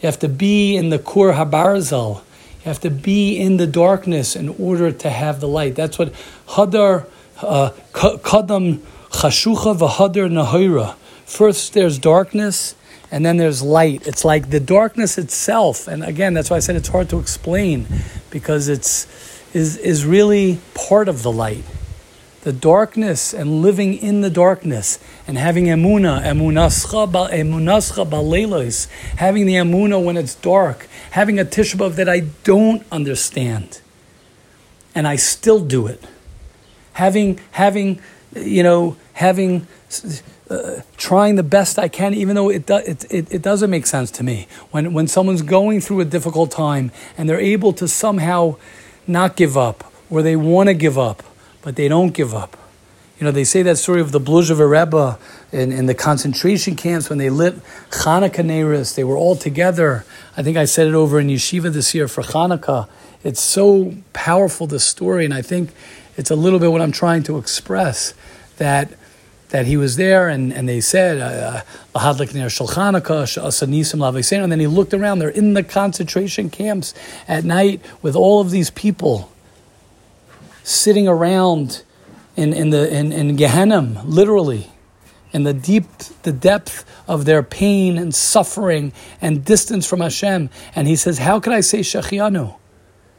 You 0.00 0.02
have 0.02 0.18
to 0.18 0.28
be 0.28 0.76
in 0.76 0.90
the 0.90 0.98
Kur 0.98 1.32
Habarzel. 1.32 2.16
You 2.16 2.64
have 2.64 2.80
to 2.80 2.90
be 2.90 3.38
in 3.38 3.56
the 3.56 3.66
darkness 3.66 4.36
in 4.36 4.50
order 4.50 4.92
to 4.92 5.08
have 5.08 5.40
the 5.40 5.48
light. 5.48 5.74
That's 5.74 5.98
what 5.98 6.12
Hadar 6.48 7.06
uh, 7.40 7.70
Kadam 7.92 8.80
Chashucha 9.08 9.74
v'Hadar 9.78 10.30
Nahira. 10.30 10.96
First, 11.24 11.72
there's 11.72 11.98
darkness, 11.98 12.75
and 13.10 13.24
then 13.24 13.36
there's 13.36 13.62
light. 13.62 14.06
It's 14.06 14.24
like 14.24 14.50
the 14.50 14.60
darkness 14.60 15.18
itself, 15.18 15.88
and 15.88 16.02
again, 16.02 16.34
that's 16.34 16.50
why 16.50 16.56
I 16.56 16.60
said 16.60 16.76
it's 16.76 16.88
hard 16.88 17.08
to 17.10 17.18
explain 17.18 17.86
because 18.30 18.68
it's 18.68 19.06
is 19.54 19.76
is 19.78 20.04
really 20.04 20.58
part 20.74 21.08
of 21.08 21.22
the 21.22 21.32
light. 21.32 21.64
The 22.42 22.52
darkness 22.52 23.34
and 23.34 23.60
living 23.60 23.94
in 23.94 24.20
the 24.20 24.30
darkness 24.30 25.00
and 25.26 25.36
having 25.36 25.64
emuna, 25.64 26.22
emunasra 26.22 27.10
ba 27.10 27.28
emunascha 27.32 28.08
baleilos, 28.08 28.88
having 29.16 29.46
the 29.46 29.54
emuna 29.54 30.02
when 30.02 30.16
it's 30.16 30.34
dark, 30.34 30.86
having 31.10 31.40
a 31.40 31.44
tishbav 31.44 31.96
that 31.96 32.08
I 32.08 32.20
don't 32.44 32.84
understand, 32.92 33.80
and 34.94 35.08
I 35.08 35.16
still 35.16 35.60
do 35.60 35.86
it. 35.86 36.04
Having 36.92 37.40
having 37.52 38.00
you 38.34 38.62
know 38.62 38.96
having 39.14 39.66
uh, 40.48 40.80
trying 40.96 41.34
the 41.34 41.42
best 41.42 41.78
I 41.78 41.88
can, 41.88 42.14
even 42.14 42.36
though 42.36 42.50
it, 42.50 42.66
do, 42.66 42.76
it, 42.76 43.04
it, 43.10 43.32
it, 43.32 43.42
doesn't 43.42 43.68
make 43.68 43.86
sense 43.86 44.10
to 44.12 44.22
me. 44.22 44.46
When, 44.70 44.92
when 44.92 45.08
someone's 45.08 45.42
going 45.42 45.80
through 45.80 46.00
a 46.00 46.04
difficult 46.04 46.52
time 46.52 46.92
and 47.18 47.28
they're 47.28 47.40
able 47.40 47.72
to 47.74 47.88
somehow 47.88 48.56
not 49.08 49.36
give 49.36 49.56
up, 49.56 49.92
or 50.08 50.22
they 50.22 50.36
want 50.36 50.68
to 50.68 50.74
give 50.74 50.96
up, 50.96 51.24
but 51.62 51.74
they 51.74 51.88
don't 51.88 52.12
give 52.12 52.32
up. 52.32 52.56
You 53.18 53.24
know, 53.24 53.32
they 53.32 53.44
say 53.44 53.62
that 53.62 53.78
story 53.78 54.00
of 54.00 54.12
the 54.12 54.20
Bluzhever 54.20 54.70
Rebbe 54.70 55.18
in, 55.50 55.72
in 55.72 55.86
the 55.86 55.94
concentration 55.94 56.76
camps 56.76 57.08
when 57.08 57.18
they 57.18 57.30
lit 57.30 57.56
Hanukkah 57.90 58.44
Neiris. 58.44 58.94
They 58.94 59.04
were 59.04 59.16
all 59.16 59.34
together. 59.34 60.04
I 60.36 60.42
think 60.42 60.56
I 60.56 60.66
said 60.66 60.86
it 60.86 60.94
over 60.94 61.18
in 61.18 61.26
Yeshiva 61.26 61.72
this 61.72 61.94
year 61.94 62.06
for 62.06 62.22
Hanukkah. 62.22 62.88
It's 63.24 63.40
so 63.40 63.94
powerful, 64.12 64.68
this 64.68 64.84
story, 64.84 65.24
and 65.24 65.34
I 65.34 65.42
think 65.42 65.70
it's 66.16 66.30
a 66.30 66.36
little 66.36 66.60
bit 66.60 66.70
what 66.70 66.82
I'm 66.82 66.92
trying 66.92 67.24
to 67.24 67.38
express 67.38 68.14
that– 68.58 68.92
that 69.56 69.64
he 69.64 69.78
was 69.78 69.96
there, 69.96 70.28
and, 70.28 70.52
and 70.52 70.68
they 70.68 70.82
said, 70.82 71.18
uh, 71.18 71.62
uh, 71.94 72.12
and 72.12 72.28
then 74.52 74.60
he 74.60 74.66
looked 74.66 74.92
around. 74.92 75.18
They're 75.18 75.30
in 75.30 75.54
the 75.54 75.62
concentration 75.62 76.50
camps 76.50 76.92
at 77.26 77.42
night 77.42 77.80
with 78.02 78.14
all 78.14 78.42
of 78.42 78.50
these 78.50 78.68
people 78.68 79.32
sitting 80.62 81.08
around 81.08 81.82
in, 82.36 82.52
in, 82.52 82.68
the, 82.68 82.94
in, 82.94 83.12
in 83.12 83.36
Gehenna, 83.36 84.02
literally, 84.04 84.70
in 85.32 85.44
the 85.44 85.54
deep, 85.54 85.86
the 86.22 86.32
depth 86.32 86.84
of 87.08 87.24
their 87.24 87.42
pain 87.42 87.96
and 87.96 88.14
suffering 88.14 88.92
and 89.22 89.42
distance 89.42 89.88
from 89.88 90.00
Hashem. 90.00 90.50
And 90.74 90.86
he 90.86 90.96
says, 90.96 91.16
How 91.16 91.40
could 91.40 91.54
I 91.54 91.62
say 91.62 91.80
Shechianu? 91.80 92.54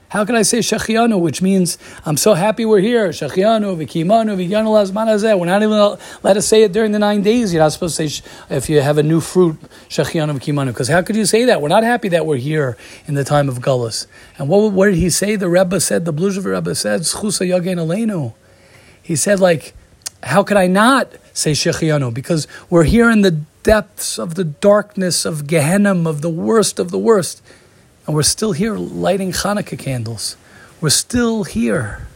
How 0.10 0.24
can 0.24 0.36
I 0.36 0.44
say 0.44 0.60
Shechianu, 0.60 1.20
which 1.20 1.42
means 1.42 1.78
I'm 2.06 2.16
so 2.16 2.34
happy 2.34 2.64
we're 2.64 2.80
here? 2.80 3.10
Shechianu, 3.10 3.76
Vikimanu, 3.76 4.38
Vigyanu 4.38 4.70
Lazmanazeh. 4.70 5.38
We're 5.38 5.48
not 5.48 5.62
even 5.62 5.98
let 6.24 6.38
us 6.38 6.48
say 6.48 6.64
it 6.64 6.72
during 6.72 6.94
the 6.94 7.00
nine 7.00 7.24
days. 7.24 7.54
You're 7.54 7.62
not 7.62 7.74
supposed 7.74 7.98
to 7.98 8.10
say 8.10 8.24
if 8.50 8.70
you 8.70 8.80
have 8.80 8.98
a 8.98 9.04
new 9.04 9.20
fruit, 9.20 9.58
Shechianu, 9.90 10.40
Vikimanu. 10.40 10.68
Because 10.68 10.88
how 10.88 11.02
could 11.02 11.18
you 11.18 11.26
say 11.26 11.44
that? 11.46 11.62
We're 11.62 11.68
not 11.68 11.84
happy 11.84 12.08
that 12.10 12.26
we're 12.26 12.38
here 12.38 12.78
in 13.06 13.16
the 13.16 13.26
time 13.26 13.50
of 13.50 13.60
Gullus. 13.60 14.08
And 14.38 14.48
what, 14.48 14.72
what 14.72 14.86
did 14.86 14.96
he 14.96 15.10
say? 15.10 15.36
The 15.36 15.50
Rebbe 15.50 15.82
said, 15.82 16.06
the 16.06 16.14
Bluzhever 16.14 16.56
Rebbe 16.56 16.74
said, 16.74 17.02
Schusa 17.02 17.46
Yagen. 17.46 18.34
He 19.04 19.18
said, 19.18 19.42
like, 19.42 19.74
how 20.24 20.42
could 20.42 20.58
I 20.58 20.68
not 20.68 21.12
say 21.34 21.52
Shechianu? 21.52 22.14
Because 22.14 22.48
we're 22.70 22.86
here 22.86 23.10
in 23.10 23.24
the 23.24 23.32
depths 23.64 24.18
of 24.18 24.36
the 24.36 24.46
darkness 24.46 25.26
of 25.26 25.48
Gehenna, 25.48 26.10
of 26.10 26.22
the 26.22 26.30
worst 26.30 26.80
of 26.80 26.92
the 26.92 26.98
worst. 26.98 27.42
And 28.08 28.16
we're 28.16 28.24
still 28.24 28.54
here 28.54 28.76
lighting 28.76 29.34
Hanukkah 29.34 29.78
candles. 29.78 30.38
We're 30.80 30.90
still 30.90 31.44
here. 31.44 32.08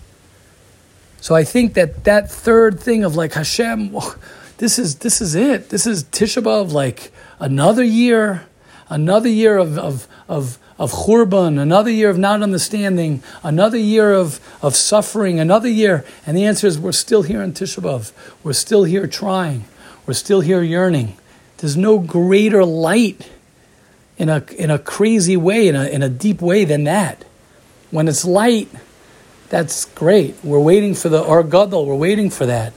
So 1.19 1.35
I 1.35 1.43
think 1.43 1.73
that 1.73 2.05
that 2.05 2.31
third 2.31 2.79
thing 2.79 3.03
of 3.03 3.15
like 3.15 3.33
Hashem, 3.33 3.95
this 4.57 4.79
is 4.79 4.95
this 4.95 5.21
is 5.21 5.35
it. 5.35 5.69
This 5.69 5.85
is 5.85 6.05
Tisha 6.05 6.41
B'av, 6.41 6.71
like 6.71 7.11
another 7.39 7.83
year, 7.83 8.45
another 8.89 9.29
year 9.29 9.57
of 9.57 9.77
of 9.77 10.07
of 10.29 10.57
of 10.79 10.91
churban, 10.91 11.59
another 11.59 11.91
year 11.91 12.09
of 12.09 12.17
not 12.17 12.41
understanding, 12.41 13.21
another 13.43 13.77
year 13.77 14.13
of, 14.13 14.39
of 14.63 14.75
suffering, 14.75 15.39
another 15.39 15.69
year. 15.69 16.03
And 16.25 16.35
the 16.35 16.43
answer 16.43 16.65
is 16.65 16.79
we're 16.79 16.91
still 16.91 17.21
here 17.21 17.43
in 17.43 17.53
Tisha 17.53 17.83
B'av. 17.83 18.11
We're 18.43 18.53
still 18.53 18.85
here 18.85 19.05
trying. 19.05 19.65
We're 20.07 20.15
still 20.15 20.41
here 20.41 20.63
yearning. 20.63 21.17
There's 21.57 21.77
no 21.77 21.99
greater 21.99 22.65
light 22.65 23.29
in 24.21 24.29
a, 24.29 24.43
in 24.55 24.69
a 24.69 24.77
crazy 24.77 25.35
way, 25.35 25.67
in 25.67 25.75
a, 25.75 25.87
in 25.87 26.03
a 26.03 26.07
deep 26.07 26.43
way 26.43 26.63
than 26.63 26.83
that. 26.83 27.25
When 27.89 28.07
it's 28.07 28.23
light, 28.23 28.69
that's 29.49 29.85
great. 29.85 30.35
We're 30.43 30.59
waiting 30.59 30.93
for 30.93 31.09
the 31.09 31.23
Or 31.23 31.41
we're 31.41 31.95
waiting 31.95 32.29
for 32.29 32.45
that. 32.45 32.71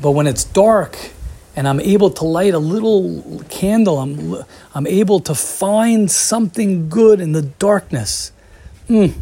But 0.00 0.12
when 0.12 0.28
it's 0.28 0.44
dark 0.44 0.96
and 1.56 1.66
I'm 1.66 1.80
able 1.80 2.10
to 2.10 2.24
light 2.24 2.54
a 2.54 2.60
little 2.60 3.42
candle, 3.48 3.98
I'm, 3.98 4.44
I'm 4.72 4.86
able 4.86 5.18
to 5.18 5.34
find 5.34 6.08
something 6.08 6.88
good 6.88 7.20
in 7.20 7.32
the 7.32 7.42
darkness. 7.42 8.30
Mm, 8.88 9.14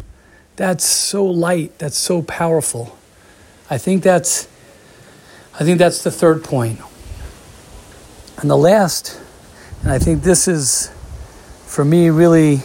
that's 0.55 0.85
so 0.85 1.25
light, 1.25 1.79
that's 1.79 1.97
so 1.97 2.21
powerful. 2.21 2.95
I 3.71 3.79
think 3.79 4.03
that's 4.03 4.47
I 5.59 5.63
think 5.63 5.79
that's 5.79 6.03
the 6.03 6.11
third 6.11 6.43
point. 6.43 6.79
And 8.37 8.51
the 8.51 8.57
last 8.57 9.19
and 9.81 9.91
I 9.91 9.99
think 9.99 10.23
this 10.23 10.47
is, 10.47 10.91
for 11.65 11.85
me, 11.85 12.09
really, 12.09 12.61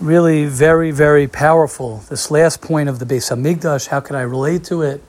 really 0.00 0.46
very, 0.46 0.90
very 0.90 1.26
powerful. 1.26 1.98
This 2.08 2.30
last 2.30 2.60
point 2.60 2.88
of 2.88 2.98
the 2.98 3.06
Beis 3.06 3.30
Hamikdash, 3.30 3.88
how 3.88 4.00
can 4.00 4.16
I 4.16 4.22
relate 4.22 4.64
to 4.64 4.82
it? 4.82 5.02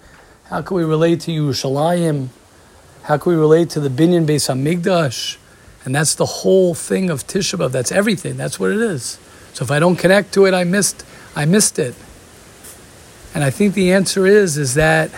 How 0.45 0.61
can 0.61 0.77
we 0.77 0.83
relate 0.83 1.21
to 1.21 1.31
Yerushalayim? 1.31 2.29
How 3.03 3.17
can 3.17 3.31
we 3.31 3.37
relate 3.37 3.69
to 3.71 3.79
the 3.79 3.89
Binyan 3.89 4.25
Beis 4.25 4.49
Hamikdash? 4.49 5.37
And 5.85 5.93
that's 5.93 6.15
the 6.15 6.25
whole 6.25 6.73
thing 6.73 7.09
of 7.09 7.27
Tisha 7.27 7.59
B'Av. 7.59 7.71
That's 7.71 7.91
everything. 7.91 8.37
That's 8.37 8.59
what 8.59 8.71
it 8.71 8.79
is. 8.79 9.19
So 9.53 9.63
if 9.63 9.71
I 9.71 9.79
don't 9.79 9.95
connect 9.95 10.33
to 10.33 10.45
it, 10.45 10.53
I 10.53 10.63
missed 10.63 11.05
I 11.35 11.45
missed 11.45 11.79
it. 11.79 11.95
And 13.33 13.43
I 13.43 13.49
think 13.49 13.73
the 13.73 13.93
answer 13.93 14.25
is 14.25 14.57
is 14.57 14.73
that 14.73 15.11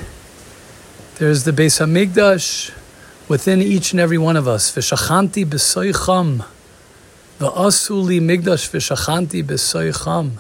there's 1.16 1.44
the 1.44 1.52
Beis 1.52 1.80
Hamikdash 1.80 2.77
within 3.28 3.62
each 3.62 3.92
and 3.92 4.00
every 4.00 4.18
one 4.18 4.38
of 4.38 4.48
us. 4.48 4.74
V'shachanti 4.76 5.46
b'soicham. 5.46 6.46
V'asuli 7.40 8.20
migdash 8.22 8.70
v'shachanti 8.70 9.44
b'soicham. 9.44 10.40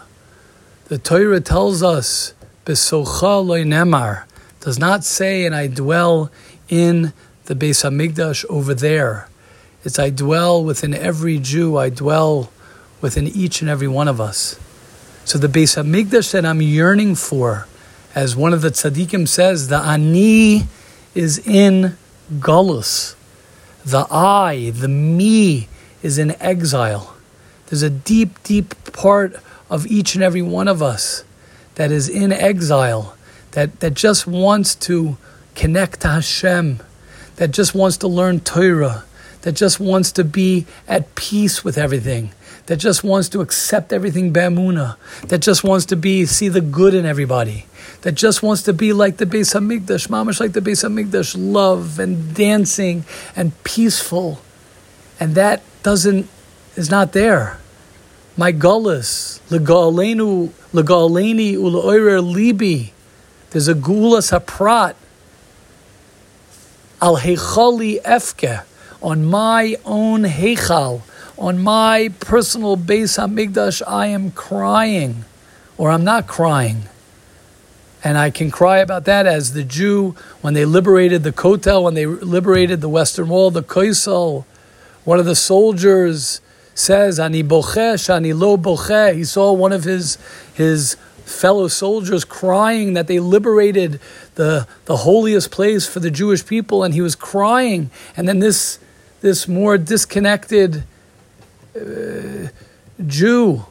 The 0.86 0.97
Torah 0.97 1.41
tells 1.41 1.84
us, 1.84 2.34
b'socha 2.65 3.45
loy 3.45 3.63
nemar, 3.63 4.23
does 4.62 4.80
not 4.80 5.04
say, 5.04 5.45
and 5.45 5.54
I 5.54 5.67
dwell 5.67 6.32
in 6.69 7.13
the 7.45 7.56
Beis 7.56 7.84
Hamikdash 7.84 8.45
over 8.50 8.73
there. 8.73 9.30
It's 9.84 10.00
I 10.00 10.10
dwell 10.10 10.63
within 10.63 10.93
every 10.93 11.39
Jew, 11.39 11.78
I 11.78 11.89
dwell 11.89 12.52
within 13.00 13.28
each 13.28 13.62
and 13.62 13.69
every 13.69 13.88
one 13.88 14.08
of 14.08 14.19
us. 14.19 14.60
So 15.23 15.38
the 15.38 15.47
Beis 15.47 15.82
Hamikdash 15.82 16.32
that 16.32 16.45
I'm 16.45 16.62
yearning 16.62 17.15
for, 17.15 17.67
as 18.15 18.36
one 18.36 18.54
of 18.54 18.62
the 18.62 18.69
tzaddikim 18.69 19.28
says, 19.28 19.67
the 19.67 19.78
ani 19.78 20.63
is 21.13 21.39
in 21.39 21.97
Gullus. 22.34 23.16
The 23.86 24.06
I, 24.12 24.72
the 24.74 24.88
me, 24.88 25.68
is 26.02 26.18
in 26.18 26.32
exile. 26.42 27.16
There's 27.68 27.84
a 27.84 27.90
deep, 27.90 28.42
deep 28.44 28.76
part 28.94 29.36
of 29.70 29.88
each 29.88 30.16
and 30.16 30.24
every 30.24 30.42
one 30.42 30.68
of 30.68 30.82
us 30.82 31.24
that 31.76 31.92
is 31.92 32.10
in 32.10 32.32
exile, 32.32 33.16
that, 33.52 33.80
that 33.82 33.94
just 33.94 34.26
wants 34.28 34.76
to 34.76 35.18
connect 35.56 36.02
to 36.02 36.08
Hashem, 36.10 36.80
that 37.36 37.52
just 37.52 37.76
wants 37.76 37.98
to 37.98 38.08
learn 38.08 38.40
Torah, 38.40 39.04
that 39.42 39.54
just 39.54 39.80
wants 39.80 40.12
to 40.13 40.24
be 40.24 40.66
at 40.88 41.16
peace 41.16 41.63
with 41.63 41.78
everything, 41.78 42.32
that 42.66 42.78
just 42.78 43.04
wants 43.04 43.30
to 43.30 43.42
accept 43.42 43.94
everything 43.94 44.34
Bamuna, 44.34 44.98
that 45.28 45.40
just 45.40 45.63
wants 45.63 45.86
to 45.88 45.96
be 45.96 46.26
see 46.26 46.50
the 46.50 46.62
good 46.62 46.94
in 46.94 47.06
everybody, 47.06 47.66
that 48.02 48.14
just 48.14 48.44
wants 48.44 48.64
to 48.64 48.74
be 48.74 48.94
like 48.94 49.18
the 49.18 49.26
Beis 49.26 49.54
Hamikdash, 49.54 50.08
mamish 50.08 50.40
like 50.40 50.54
the 50.54 50.62
Beis 50.62 50.84
Hamikdash, 50.84 51.36
love 51.38 52.00
and 52.00 52.34
dancing 52.34 53.06
and 53.36 53.52
peaceful, 53.64 54.40
and 55.20 55.36
that 55.36 55.62
doesn't 55.84 56.28
is 56.76 56.90
not 56.90 57.14
there. 57.14 57.60
My 58.36 58.54
gullus, 58.54 59.40
legalenu, 59.50 60.50
legaleni 60.74 61.56
uloirer 61.56 62.22
libi. 62.22 62.92
There's 63.50 63.68
a 63.68 63.74
gulas 63.74 64.38
haprat. 64.38 64.94
Al 67.02 67.18
heichali 67.18 68.02
efke 68.04 68.64
on 69.02 69.26
my 69.26 69.76
own 69.86 70.24
heichal 70.24 71.02
on 71.38 71.60
my 71.60 72.10
personal 72.20 72.76
Beis 72.78 73.18
Hamikdash, 73.18 73.82
I 73.88 74.08
am 74.08 74.32
crying, 74.32 75.26
or 75.78 75.92
I'm 75.92 76.04
not 76.04 76.28
crying. 76.28 76.84
And 78.04 78.18
I 78.18 78.30
can 78.30 78.52
cry 78.52 78.78
about 78.78 79.06
that 79.06 79.26
as 79.26 79.54
the 79.54 79.64
Jew, 79.64 80.16
when 80.42 80.54
they 80.54 80.66
liberated 80.66 81.24
the 81.24 81.32
Kotel, 81.32 81.84
when 81.84 81.96
they 81.96 82.06
liberated 82.06 82.82
the 82.82 82.90
Western 82.90 83.30
Wall, 83.30 83.50
the 83.52 83.64
Koisel, 83.64 84.46
one 85.04 85.20
of 85.20 85.26
the 85.26 85.36
soldiers 85.36 86.42
says, 86.76 87.20
Ani 87.20 87.44
bochesh, 87.44 88.10
ani 88.10 88.34
lo 88.34 88.56
boche. 88.56 89.16
He 89.16 89.24
saw 89.24 89.52
one 89.52 89.74
of 89.74 89.84
his, 89.84 90.18
his 90.54 90.96
fellow 91.26 91.68
soldiers 91.68 92.24
crying 92.24 92.94
that 92.94 93.08
they 93.08 93.20
liberated 93.20 94.00
the, 94.36 94.68
the 94.86 94.98
holiest 94.98 95.50
place 95.50 95.88
for 95.88 96.00
the 96.00 96.12
Jewish 96.12 96.46
people, 96.46 96.84
and 96.84 96.94
he 96.94 97.02
was 97.02 97.16
crying. 97.16 97.90
And 98.16 98.28
then 98.28 98.40
this, 98.40 98.80
this 99.22 99.48
more 99.48 99.78
disconnected 99.78 100.84
uh, 101.76 102.50
Jew 103.06 103.66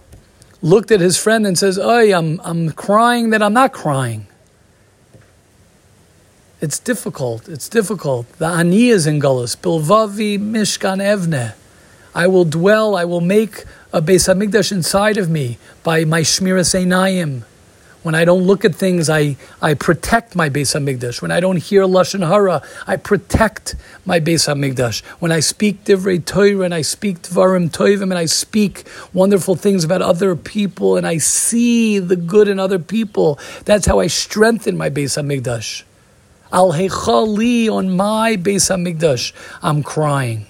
looked 0.63 0.91
at 0.91 1.01
his 1.01 1.17
friend 1.17 1.47
and 1.47 1.59
says, 1.59 1.79
"Oy, 1.79 2.15
I'm 2.17 2.41
I'm 2.45 2.71
crying 2.71 3.31
that 3.31 3.43
I'm 3.43 3.53
not 3.53 3.73
crying." 3.73 4.27
It's 6.61 6.79
difficult. 6.79 7.49
It's 7.49 7.69
difficult. 7.69 8.31
The 8.39 8.47
ani 8.47 8.89
is 8.89 9.07
in 9.07 9.21
Gullus. 9.21 9.57
Bilvavi 9.57 10.39
mishkan 10.39 11.03
evne. 11.03 11.55
I 12.15 12.27
will 12.27 12.47
dwell. 12.47 12.97
I 12.97 13.05
will 13.05 13.21
make 13.21 13.65
a 13.93 14.01
Beis 14.01 14.27
Hamikdash 14.27 14.73
inside 14.73 15.19
of 15.19 15.29
me 15.29 15.59
by 15.83 16.05
my 16.05 16.23
shmiras 16.23 16.75
einayim. 16.75 17.43
When 18.07 18.15
I 18.15 18.25
don't 18.25 18.45
look 18.45 18.65
at 18.65 18.73
things, 18.73 19.11
I, 19.11 19.35
I 19.61 19.75
protect 19.75 20.37
my 20.37 20.49
Beis 20.49 20.79
Hamikdash. 20.79 21.21
When 21.21 21.33
I 21.33 21.41
don't 21.41 21.57
hear 21.57 21.83
Lashon 21.83 22.25
Hara, 22.25 22.63
I 22.87 22.95
protect 22.95 23.75
my 24.05 24.21
Beis 24.21 24.47
Hamikdash. 24.47 25.05
When 25.19 25.33
I 25.33 25.41
speak 25.41 25.83
Divrei 25.83 26.25
Torah 26.25 26.61
and 26.61 26.73
I 26.73 26.83
speak 26.83 27.23
Dvarim 27.23 27.69
Toivim 27.69 28.03
and 28.05 28.15
I 28.15 28.27
speak 28.27 28.85
wonderful 29.13 29.57
things 29.57 29.83
about 29.83 30.03
other 30.03 30.37
people 30.37 30.97
and 30.97 31.05
I 31.05 31.19
see 31.19 31.99
the 31.99 32.15
good 32.15 32.47
in 32.47 32.61
other 32.61 32.79
people, 32.79 33.41
that's 33.65 33.87
how 33.87 33.99
I 33.99 34.07
strengthen 34.07 34.77
my 34.77 34.89
Beis 34.89 35.21
Hamikdash. 35.21 35.83
Al 36.53 36.75
Heichali 36.75 37.69
on 37.69 37.91
my 37.91 38.37
Beis 38.37 38.71
Hamikdash, 38.71 39.33
I'm 39.65 39.83
crying, 39.83 40.47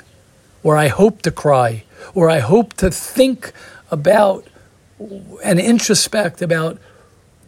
or 0.62 0.77
I 0.77 0.88
hope 0.88 1.23
to 1.23 1.31
cry, 1.31 1.85
or 2.12 2.29
I 2.29 2.40
hope 2.40 2.75
to 2.75 2.90
think 2.90 3.53
about 3.90 4.47
and 5.42 5.59
introspect 5.59 6.42
about 6.42 6.79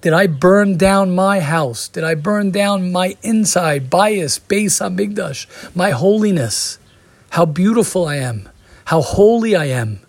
did 0.00 0.12
I 0.12 0.26
burn 0.26 0.76
down 0.76 1.14
my 1.14 1.40
house? 1.40 1.88
Did 1.88 2.04
I 2.04 2.14
burn 2.14 2.50
down 2.50 2.92
my 2.92 3.16
inside, 3.22 3.90
bias, 3.90 4.38
Beis 4.38 4.80
Hamikdash, 4.80 5.46
my 5.74 5.90
holiness? 5.90 6.78
How 7.30 7.44
beautiful 7.44 8.06
I 8.06 8.16
am, 8.16 8.48
how 8.86 9.02
holy 9.02 9.56
I 9.56 9.66
am, 9.66 10.00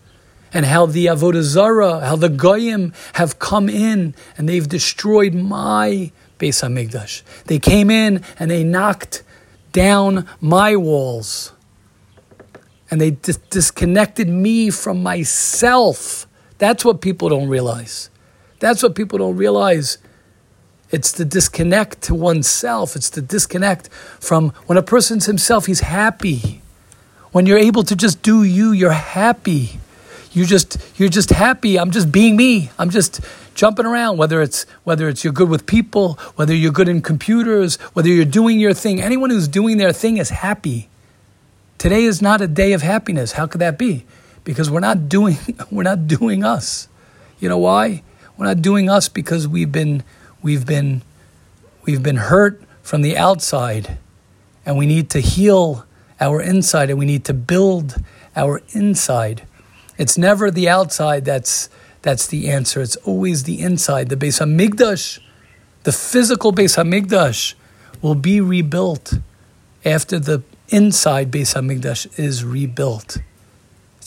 and 0.54 0.66
how 0.66 0.86
the 0.86 1.08
Avodah 1.08 1.42
Zarah, 1.42 2.02
how 2.02 2.16
the 2.16 2.30
Goyim 2.30 2.94
have 3.14 3.40
come 3.40 3.70
in 3.70 4.16
and 4.38 4.48
they've 4.48 4.68
destroyed 4.68 5.34
my 5.34 6.12
Beis 6.38 6.62
Hamikdash. 6.64 7.24
They 7.46 7.60
came 7.60 7.90
in 7.90 8.24
and 8.38 8.50
they 8.50 8.64
knocked 8.64 9.24
down 9.72 10.28
my 10.40 10.76
walls. 10.76 11.52
And 12.92 13.00
they 13.00 13.12
dis- 13.12 13.38
disconnected 13.52 14.28
me 14.28 14.72
from 14.72 15.04
myself. 15.04 16.26
That's 16.58 16.84
what 16.84 17.02
people 17.02 17.30
don't 17.30 17.48
realize. 17.48 18.10
That's 18.60 18.84
what 18.84 18.96
people 18.96 19.20
don't 19.20 19.38
realize. 19.38 19.98
It's 20.92 21.12
the 21.12 21.26
disconnect 21.26 22.02
to 22.04 22.16
oneself. 22.16 22.96
It's 22.96 23.10
the 23.10 23.22
disconnect 23.22 23.90
from 24.20 24.50
when 24.66 24.78
a 24.78 24.82
person's 24.82 25.26
himself, 25.26 25.66
he's 25.66 25.82
happy. 25.82 26.62
When 27.32 27.46
you're 27.46 27.60
able 27.60 27.84
to 27.84 27.96
just 27.96 28.22
do 28.22 28.44
you, 28.44 28.72
you're 28.72 28.92
happy. 28.92 29.80
You 30.32 30.46
just 30.46 30.78
you're 30.98 31.10
just 31.10 31.30
happy. 31.30 31.78
I'm 31.78 31.92
just 31.92 32.12
being 32.12 32.36
me. 32.36 32.72
I'm 32.78 32.90
just 32.90 33.22
jumping 33.54 33.86
around. 33.86 34.18
Whether 34.18 34.42
it's 34.42 34.66
whether 34.84 35.08
it's 35.08 35.24
you're 35.24 35.34
good 35.34 35.50
with 35.50 35.66
people, 35.66 36.14
whether 36.36 36.54
you're 36.54 36.72
good 36.72 36.90
in 36.90 37.02
computers, 37.02 37.76
whether 37.94 38.10
you're 38.10 38.26
doing 38.26 38.60
your 38.60 38.74
thing. 38.74 39.02
Anyone 39.02 39.30
who's 39.30 39.48
doing 39.48 39.78
their 39.78 39.94
thing 39.94 40.18
is 40.18 40.30
happy. 40.30 40.90
Today 41.78 42.04
is 42.04 42.22
not 42.22 42.42
a 42.42 42.48
day 42.48 42.74
of 42.74 42.82
happiness. 42.82 43.34
How 43.34 43.48
could 43.48 43.62
that 43.62 43.78
be? 43.78 44.06
Because 44.44 44.70
we're 44.70 44.80
not 44.80 45.08
doing 45.08 45.38
we're 45.72 45.84
not 45.84 46.08
doing 46.08 46.44
us. 46.44 46.88
You 47.40 47.50
know 47.50 47.60
why? 47.60 48.04
We're 48.40 48.46
not 48.46 48.62
doing 48.62 48.90
us 48.90 49.10
because 49.10 49.50
we've 49.50 49.72
been 49.72 50.02
we've 50.42 50.66
been 50.66 51.02
we've 51.84 52.02
been 52.02 52.16
hurt 52.16 52.64
from 52.82 53.02
the 53.02 53.18
outside 53.18 53.98
and 54.66 54.78
we 54.78 54.86
need 54.86 55.10
to 55.10 55.20
heal 55.20 55.86
our 56.22 56.42
inside 56.42 56.90
and 56.90 56.98
we 56.98 57.06
need 57.06 57.26
to 57.26 57.34
build 57.34 57.98
our 58.38 58.62
inside. 58.70 59.44
It's 59.98 60.18
never 60.18 60.50
the 60.50 60.70
outside 60.70 61.26
that's 61.26 61.70
that's 62.02 62.28
the 62.28 62.50
answer. 62.50 62.80
It's 62.80 62.96
always 62.98 63.44
the 63.44 63.60
inside. 63.60 64.08
The 64.08 64.16
Beis 64.16 64.40
Hamikdash, 64.40 65.20
the 65.84 65.92
physical 65.92 66.54
Beis 66.54 66.82
Hamikdash, 66.82 67.56
will 68.02 68.16
be 68.16 68.40
rebuilt 68.40 69.16
after 69.84 70.18
the 70.18 70.44
inside 70.70 71.30
Beis 71.30 71.56
Hamikdash 71.56 72.18
is 72.18 72.46
rebuilt. 72.46 73.18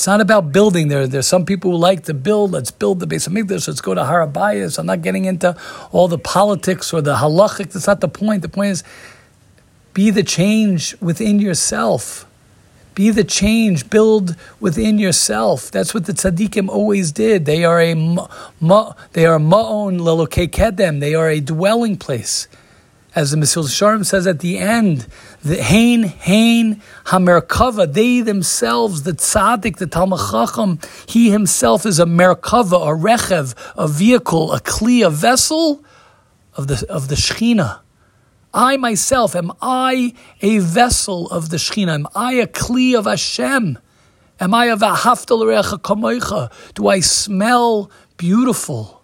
It's 0.03 0.09
not 0.09 0.21
about 0.21 0.51
building. 0.51 0.89
There, 0.89 1.07
there's 1.07 1.29
some 1.29 1.47
people 1.47 1.71
who 1.71 1.77
like 1.77 2.03
to 2.07 2.13
build. 2.13 2.51
Let's 2.51 2.73
build 2.73 2.99
the 2.99 3.07
Beis 3.07 3.29
Hamikdash. 3.29 3.69
Let's 3.69 3.81
go 3.81 3.95
to 3.95 4.01
Harabayas. 4.01 4.77
I'm 4.77 4.87
not 4.87 5.01
getting 5.01 5.27
into 5.27 5.57
all 5.93 6.09
the 6.09 6.19
politics 6.19 6.93
or 6.93 7.01
the 7.01 7.15
halachic. 7.15 7.71
That's 7.71 7.87
not 7.87 8.01
the 8.01 8.09
point. 8.09 8.43
The 8.43 8.49
point 8.49 8.73
is, 8.73 8.85
be 9.95 10.11
the 10.11 10.25
change 10.25 10.97
within 11.01 11.39
yourself. 11.39 12.27
Be 12.97 13.11
the 13.11 13.23
change. 13.23 13.91
Build 13.91 14.35
within 14.59 14.99
yourself. 14.99 15.71
That's 15.71 15.95
what 15.95 16.07
the 16.07 16.15
tzaddikim 16.15 16.69
always 16.69 17.13
did. 17.13 17.45
They 17.45 17.65
are 17.65 17.81
a 17.81 17.95
ma, 17.95 18.95
they 19.13 19.25
are 19.25 19.39
ma'on 19.39 20.01
lelokei 20.01 20.49
kedem. 20.49 20.99
They 20.99 21.15
are 21.15 21.29
a 21.29 21.39
dwelling 21.39 21.97
place 21.97 22.49
as 23.15 23.31
the 23.31 23.37
Mesilas 23.37 23.65
Yesharim 23.65 24.07
says 24.07 24.27
at 24.27 24.41
the 24.41 24.59
end, 24.59 25.07
the 25.43 25.63
Hain, 25.63 26.05
Hain, 26.05 26.81
Hamerkava, 27.07 27.93
they 27.93 28.23
themselves, 28.23 29.03
the 29.03 29.13
Tzaddik, 29.13 29.77
the 29.77 29.87
Talmud 29.87 30.83
he 31.07 31.31
himself 31.31 31.85
is 31.85 32.01
a 32.01 32.07
Merkava, 32.07 32.89
a 32.89 32.97
Rechev, 32.97 33.55
a 33.77 33.87
vehicle, 33.87 34.53
a 34.53 34.61
Kli, 34.61 35.07
a 35.07 35.11
vessel 35.11 35.85
of 36.55 36.69
the, 36.69 36.87
of 36.89 37.09
the 37.09 37.15
Shechina. 37.15 37.81
I 38.55 38.77
myself, 38.79 39.35
am 39.35 39.53
I 39.61 40.15
a 40.41 40.59
vessel 40.59 41.29
of 41.31 41.51
the 41.51 41.59
Shechina? 41.59 41.95
Am 41.95 42.07
I 42.15 42.35
a 42.35 42.47
Kli 42.47 42.97
of 42.97 43.05
Hashem? 43.05 43.79
Am 44.41 44.55
I 44.55 44.67
a 44.67 44.77
v'haftal 44.77 45.43
kamoicha? 45.81 46.51
Do 46.75 46.89
I 46.89 47.01
smell 47.01 47.91
beautiful? 48.17 49.03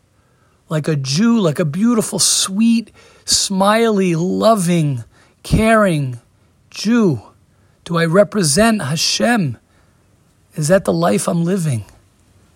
Like 0.68 0.88
a 0.88 0.96
Jew, 0.96 1.40
like 1.40 1.58
a 1.58 1.64
beautiful, 1.64 2.18
sweet, 2.18 2.90
smiley, 3.28 4.14
loving, 4.14 5.04
caring 5.42 6.20
Jew? 6.70 7.22
Do 7.84 7.96
I 7.96 8.04
represent 8.04 8.82
Hashem? 8.82 9.56
Is 10.54 10.68
that 10.68 10.84
the 10.84 10.92
life 10.92 11.28
I'm 11.28 11.44
living? 11.44 11.84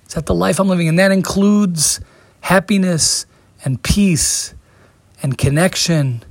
Is 0.07 0.15
that 0.15 0.27
the 0.27 0.35
life 0.35 0.59
I'm 0.59 0.69
living? 0.69 0.89
And 0.89 0.99
that 0.99 1.13
includes 1.13 2.01
happiness 2.41 3.27
and 3.65 3.83
peace 3.83 4.55
and 5.23 5.39
connection 5.39 6.23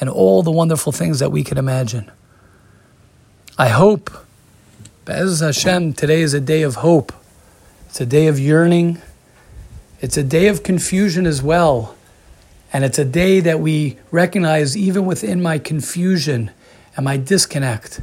and 0.00 0.10
all 0.10 0.42
the 0.42 0.50
wonderful 0.50 0.92
things 0.92 1.20
that 1.20 1.30
we 1.30 1.44
can 1.44 1.56
imagine. 1.56 2.10
I 3.56 3.68
hope, 3.68 4.10
Be'ez 5.04 5.40
Hashem, 5.40 5.92
today 5.92 6.22
is 6.22 6.34
a 6.34 6.40
day 6.40 6.62
of 6.62 6.76
hope. 6.76 7.12
It's 7.88 8.00
a 8.00 8.06
day 8.06 8.26
of 8.26 8.38
yearning. 8.38 9.00
It's 10.00 10.16
a 10.16 10.22
day 10.22 10.48
of 10.48 10.62
confusion 10.62 11.26
as 11.26 11.42
well. 11.42 11.94
And 12.72 12.84
it's 12.84 12.98
a 12.98 13.04
day 13.04 13.40
that 13.40 13.60
we 13.60 13.98
recognize 14.10 14.76
even 14.76 15.04
within 15.04 15.42
my 15.42 15.58
confusion 15.58 16.50
and 16.96 17.04
my 17.04 17.16
disconnect. 17.16 18.00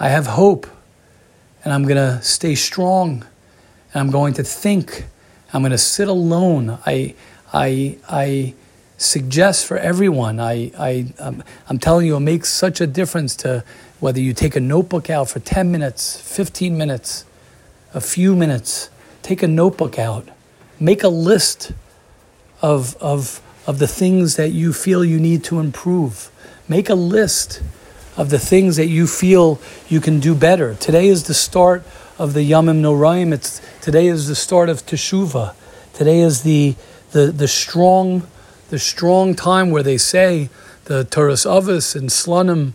I 0.00 0.08
have 0.08 0.26
hope 0.26 0.66
and 1.64 1.72
I'm 1.72 1.84
going 1.84 1.96
to 1.96 2.20
stay 2.22 2.54
strong 2.54 3.24
and 3.92 4.00
I'm 4.00 4.10
going 4.10 4.34
to 4.34 4.42
think. 4.42 5.04
I'm 5.52 5.62
going 5.62 5.72
to 5.72 5.78
sit 5.78 6.08
alone. 6.08 6.78
I, 6.84 7.14
I, 7.52 7.98
I 8.08 8.54
suggest 8.96 9.66
for 9.66 9.76
everyone, 9.78 10.40
I, 10.40 10.72
I, 10.78 11.12
I'm, 11.18 11.42
I'm 11.68 11.78
telling 11.78 12.06
you, 12.06 12.16
it 12.16 12.20
makes 12.20 12.48
such 12.48 12.80
a 12.80 12.86
difference 12.86 13.36
to 13.36 13.64
whether 14.00 14.20
you 14.20 14.32
take 14.32 14.56
a 14.56 14.60
notebook 14.60 15.10
out 15.10 15.28
for 15.28 15.40
10 15.40 15.70
minutes, 15.70 16.20
15 16.20 16.76
minutes, 16.76 17.24
a 17.92 18.00
few 18.00 18.34
minutes, 18.34 18.90
take 19.22 19.42
a 19.42 19.48
notebook 19.48 19.98
out, 19.98 20.28
make 20.80 21.02
a 21.02 21.08
list 21.08 21.72
of, 22.60 22.96
of, 22.96 23.40
of 23.66 23.78
the 23.78 23.86
things 23.86 24.36
that 24.36 24.50
you 24.50 24.72
feel 24.72 25.04
you 25.04 25.18
need 25.18 25.44
to 25.44 25.58
improve. 25.58 26.30
Make 26.68 26.88
a 26.88 26.94
list 26.94 27.62
of 28.16 28.30
the 28.30 28.38
things 28.38 28.76
that 28.76 28.86
you 28.86 29.06
feel 29.06 29.60
you 29.88 30.00
can 30.00 30.20
do 30.20 30.34
better. 30.34 30.74
Today 30.74 31.08
is 31.08 31.24
the 31.24 31.34
start 31.34 31.82
of 32.18 32.34
the 32.34 32.48
Yamim 32.48 32.80
Noraim. 32.80 33.32
It's 33.32 33.60
today 33.80 34.06
is 34.06 34.28
the 34.28 34.34
start 34.34 34.68
of 34.68 34.86
Teshuvah. 34.86 35.54
Today 35.92 36.20
is 36.20 36.42
the 36.42 36.74
the 37.12 37.26
the 37.26 37.48
strong 37.48 38.26
the 38.70 38.78
strong 38.78 39.34
time 39.34 39.70
where 39.70 39.82
they 39.82 39.98
say 39.98 40.48
the 40.84 41.04
Toras 41.04 41.46
Avos 41.46 41.96
and 41.96 42.10
Slonim. 42.10 42.74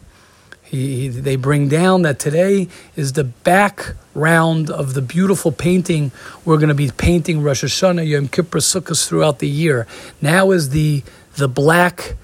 He, 0.70 1.02
he, 1.02 1.08
they 1.08 1.36
bring 1.36 1.68
down 1.68 2.04
that 2.04 2.20
today 2.20 2.68
is 2.96 3.14
the 3.14 3.24
background 3.24 4.70
of 4.70 4.94
the 4.94 5.02
beautiful 5.02 5.52
painting. 5.52 6.12
We're 6.46 6.58
going 6.58 6.70
to 6.70 6.76
be 6.76 6.92
painting 6.92 7.42
Rosh 7.42 7.64
Hashanah, 7.64 8.08
Yom 8.08 8.28
Kippur, 8.28 8.60
Sukkot 8.60 9.08
throughout 9.08 9.40
the 9.40 9.48
year. 9.48 9.88
Now 10.22 10.52
is 10.52 10.70
the 10.70 11.04
the 11.36 11.48
black 11.48 12.16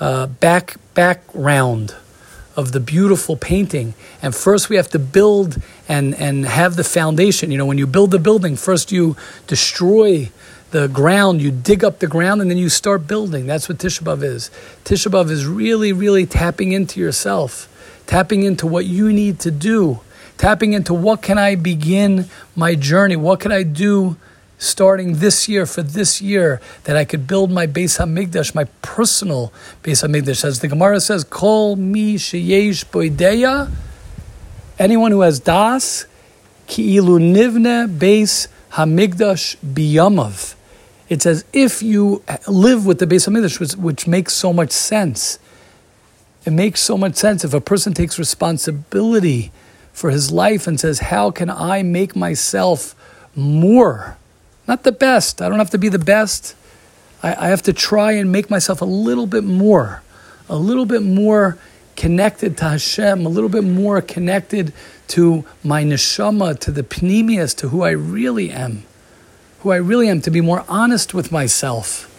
uh, 0.00 0.26
back 0.26 0.76
background 0.94 1.94
of 2.56 2.72
the 2.72 2.80
beautiful 2.80 3.36
painting. 3.36 3.94
And 4.22 4.34
first 4.34 4.68
we 4.68 4.76
have 4.76 4.88
to 4.90 4.98
build 4.98 5.60
and, 5.88 6.14
and 6.14 6.44
have 6.44 6.76
the 6.76 6.84
foundation. 6.84 7.50
You 7.50 7.58
know, 7.58 7.66
when 7.66 7.78
you 7.78 7.86
build 7.86 8.10
the 8.10 8.18
building, 8.18 8.56
first 8.56 8.92
you 8.92 9.16
destroy 9.46 10.30
the 10.70 10.88
ground, 10.88 11.40
you 11.40 11.50
dig 11.50 11.84
up 11.84 12.00
the 12.00 12.06
ground, 12.06 12.40
and 12.42 12.50
then 12.50 12.58
you 12.58 12.68
start 12.68 13.06
building. 13.06 13.46
That's 13.46 13.68
what 13.68 13.78
Tisha 13.78 14.02
B'Av 14.02 14.22
is. 14.22 14.50
Tisha 14.84 15.10
B'Av 15.10 15.30
is 15.30 15.46
really, 15.46 15.92
really 15.92 16.26
tapping 16.26 16.72
into 16.72 16.98
yourself, 17.00 17.68
tapping 18.06 18.42
into 18.42 18.66
what 18.66 18.86
you 18.86 19.12
need 19.12 19.40
to 19.40 19.50
do, 19.50 20.00
tapping 20.38 20.72
into 20.72 20.94
what 20.94 21.22
can 21.22 21.38
I 21.38 21.54
begin 21.54 22.28
my 22.54 22.74
journey, 22.74 23.16
what 23.16 23.40
can 23.40 23.52
I 23.52 23.62
do 23.62 24.16
starting 24.58 25.16
this 25.16 25.48
year 25.48 25.66
for 25.66 25.82
this 25.82 26.22
year 26.22 26.60
that 26.84 26.96
I 26.96 27.04
could 27.04 27.26
build 27.26 27.50
my 27.50 27.66
Beis 27.66 27.98
Hamikdash, 27.98 28.54
my 28.54 28.64
personal 28.82 29.52
Beis 29.82 30.06
Hamikdash. 30.06 30.44
As 30.44 30.60
the 30.60 30.68
Gemara 30.68 31.00
says, 31.00 31.24
"Call 31.24 31.76
me 31.76 32.16
sheyesh 32.16 32.84
boideya." 32.86 33.70
Anyone 34.78 35.12
who 35.12 35.20
has 35.20 35.40
das, 35.40 36.06
ki'ilu 36.66 37.18
nivne 37.18 37.98
Beis 37.98 38.48
Hamikdash 38.72 39.56
biyamav. 39.64 40.54
It's 41.08 41.26
as 41.26 41.44
if 41.52 41.82
you 41.82 42.22
live 42.48 42.86
with 42.86 42.98
the 42.98 43.06
Beis 43.06 43.28
Hamikdash, 43.28 43.60
which, 43.60 43.72
which 43.72 44.06
makes 44.06 44.32
so 44.32 44.52
much 44.52 44.72
sense. 44.72 45.38
It 46.44 46.52
makes 46.52 46.80
so 46.80 46.98
much 46.98 47.16
sense 47.16 47.44
if 47.44 47.54
a 47.54 47.60
person 47.60 47.94
takes 47.94 48.18
responsibility 48.18 49.50
for 49.92 50.10
his 50.10 50.30
life 50.30 50.66
and 50.66 50.78
says, 50.78 50.98
"How 50.98 51.30
can 51.30 51.48
I 51.48 51.82
make 51.82 52.14
myself 52.14 52.94
more?" 53.34 54.16
Not 54.66 54.82
the 54.82 54.92
best. 54.92 55.40
I 55.40 55.48
don't 55.48 55.58
have 55.58 55.70
to 55.70 55.78
be 55.78 55.88
the 55.88 55.98
best. 55.98 56.54
I, 57.22 57.46
I 57.46 57.48
have 57.48 57.62
to 57.62 57.72
try 57.72 58.12
and 58.12 58.30
make 58.30 58.50
myself 58.50 58.80
a 58.80 58.86
little 58.86 59.26
bit 59.26 59.44
more, 59.44 60.02
a 60.48 60.56
little 60.56 60.86
bit 60.86 61.02
more 61.02 61.56
connected 61.96 62.56
to 62.58 62.64
Hashem, 62.64 63.24
a 63.24 63.28
little 63.28 63.50
bit 63.50 63.64
more 63.64 64.00
connected 64.00 64.72
to 65.08 65.44
my 65.62 65.84
neshama, 65.84 66.58
to 66.60 66.70
the 66.70 66.82
pnimius, 66.82 67.54
to 67.58 67.68
who 67.68 67.82
I 67.82 67.90
really 67.90 68.50
am, 68.50 68.84
who 69.60 69.70
I 69.70 69.76
really 69.76 70.08
am, 70.08 70.20
to 70.22 70.30
be 70.30 70.40
more 70.40 70.64
honest 70.68 71.14
with 71.14 71.30
myself. 71.30 72.10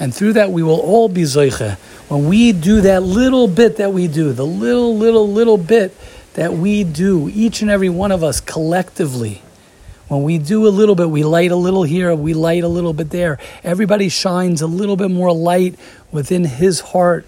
And 0.00 0.14
through 0.14 0.32
that, 0.32 0.50
we 0.50 0.62
will 0.62 0.80
all 0.80 1.08
be 1.08 1.22
zoiche. 1.22 1.76
When 2.08 2.28
we 2.28 2.52
do 2.52 2.82
that 2.82 3.02
little 3.02 3.48
bit 3.48 3.76
that 3.76 3.92
we 3.92 4.08
do, 4.08 4.32
the 4.32 4.46
little, 4.46 4.96
little, 4.96 5.28
little 5.28 5.56
bit 5.56 5.96
that 6.34 6.52
we 6.52 6.84
do, 6.84 7.30
each 7.32 7.62
and 7.62 7.70
every 7.70 7.88
one 7.88 8.12
of 8.12 8.22
us 8.22 8.40
collectively, 8.40 9.42
when 10.08 10.24
we 10.24 10.36
do 10.36 10.66
a 10.66 10.68
little 10.68 10.94
bit, 10.94 11.08
we 11.08 11.24
light 11.24 11.52
a 11.52 11.56
little 11.56 11.84
here, 11.84 12.14
we 12.14 12.34
light 12.34 12.64
a 12.64 12.68
little 12.68 12.92
bit 12.92 13.08
there. 13.08 13.38
Everybody 13.64 14.10
shines 14.10 14.60
a 14.60 14.66
little 14.66 14.96
bit 14.96 15.10
more 15.10 15.32
light 15.32 15.78
within 16.10 16.44
his 16.44 16.80
heart, 16.80 17.26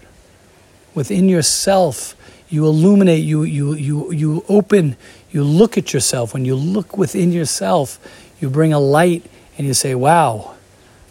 within 0.94 1.28
yourself. 1.30 2.14
You 2.50 2.66
illuminate, 2.66 3.24
you, 3.24 3.42
you, 3.42 3.72
you, 3.72 4.12
you 4.12 4.44
open, 4.50 4.96
you 5.30 5.44
look 5.44 5.78
at 5.78 5.94
yourself. 5.94 6.34
When 6.34 6.44
you 6.44 6.56
look 6.56 6.98
within 6.98 7.32
yourself, 7.32 7.98
you 8.38 8.50
bring 8.50 8.74
a 8.74 8.78
light 8.78 9.24
and 9.56 9.66
you 9.66 9.72
say, 9.72 9.94
Wow, 9.94 10.53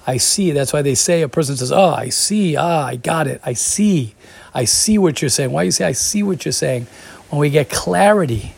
I 0.05 0.17
see. 0.17 0.51
That's 0.51 0.73
why 0.73 0.81
they 0.81 0.95
say 0.95 1.21
a 1.21 1.29
person 1.29 1.55
says, 1.55 1.71
Oh, 1.71 1.93
I 1.93 2.09
see. 2.09 2.55
Ah, 2.55 2.85
I 2.85 2.95
got 2.97 3.27
it. 3.27 3.41
I 3.43 3.53
see. 3.53 4.15
I 4.53 4.65
see 4.65 4.97
what 4.97 5.21
you're 5.21 5.29
saying. 5.29 5.51
Why 5.51 5.63
you 5.63 5.71
say 5.71 5.85
I 5.85 5.93
see 5.93 6.23
what 6.23 6.45
you're 6.45 6.51
saying? 6.51 6.87
When 7.29 7.39
we 7.39 7.49
get 7.49 7.69
clarity, 7.69 8.53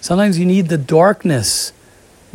sometimes 0.00 0.38
you 0.38 0.46
need 0.46 0.68
the 0.68 0.78
darkness 0.78 1.72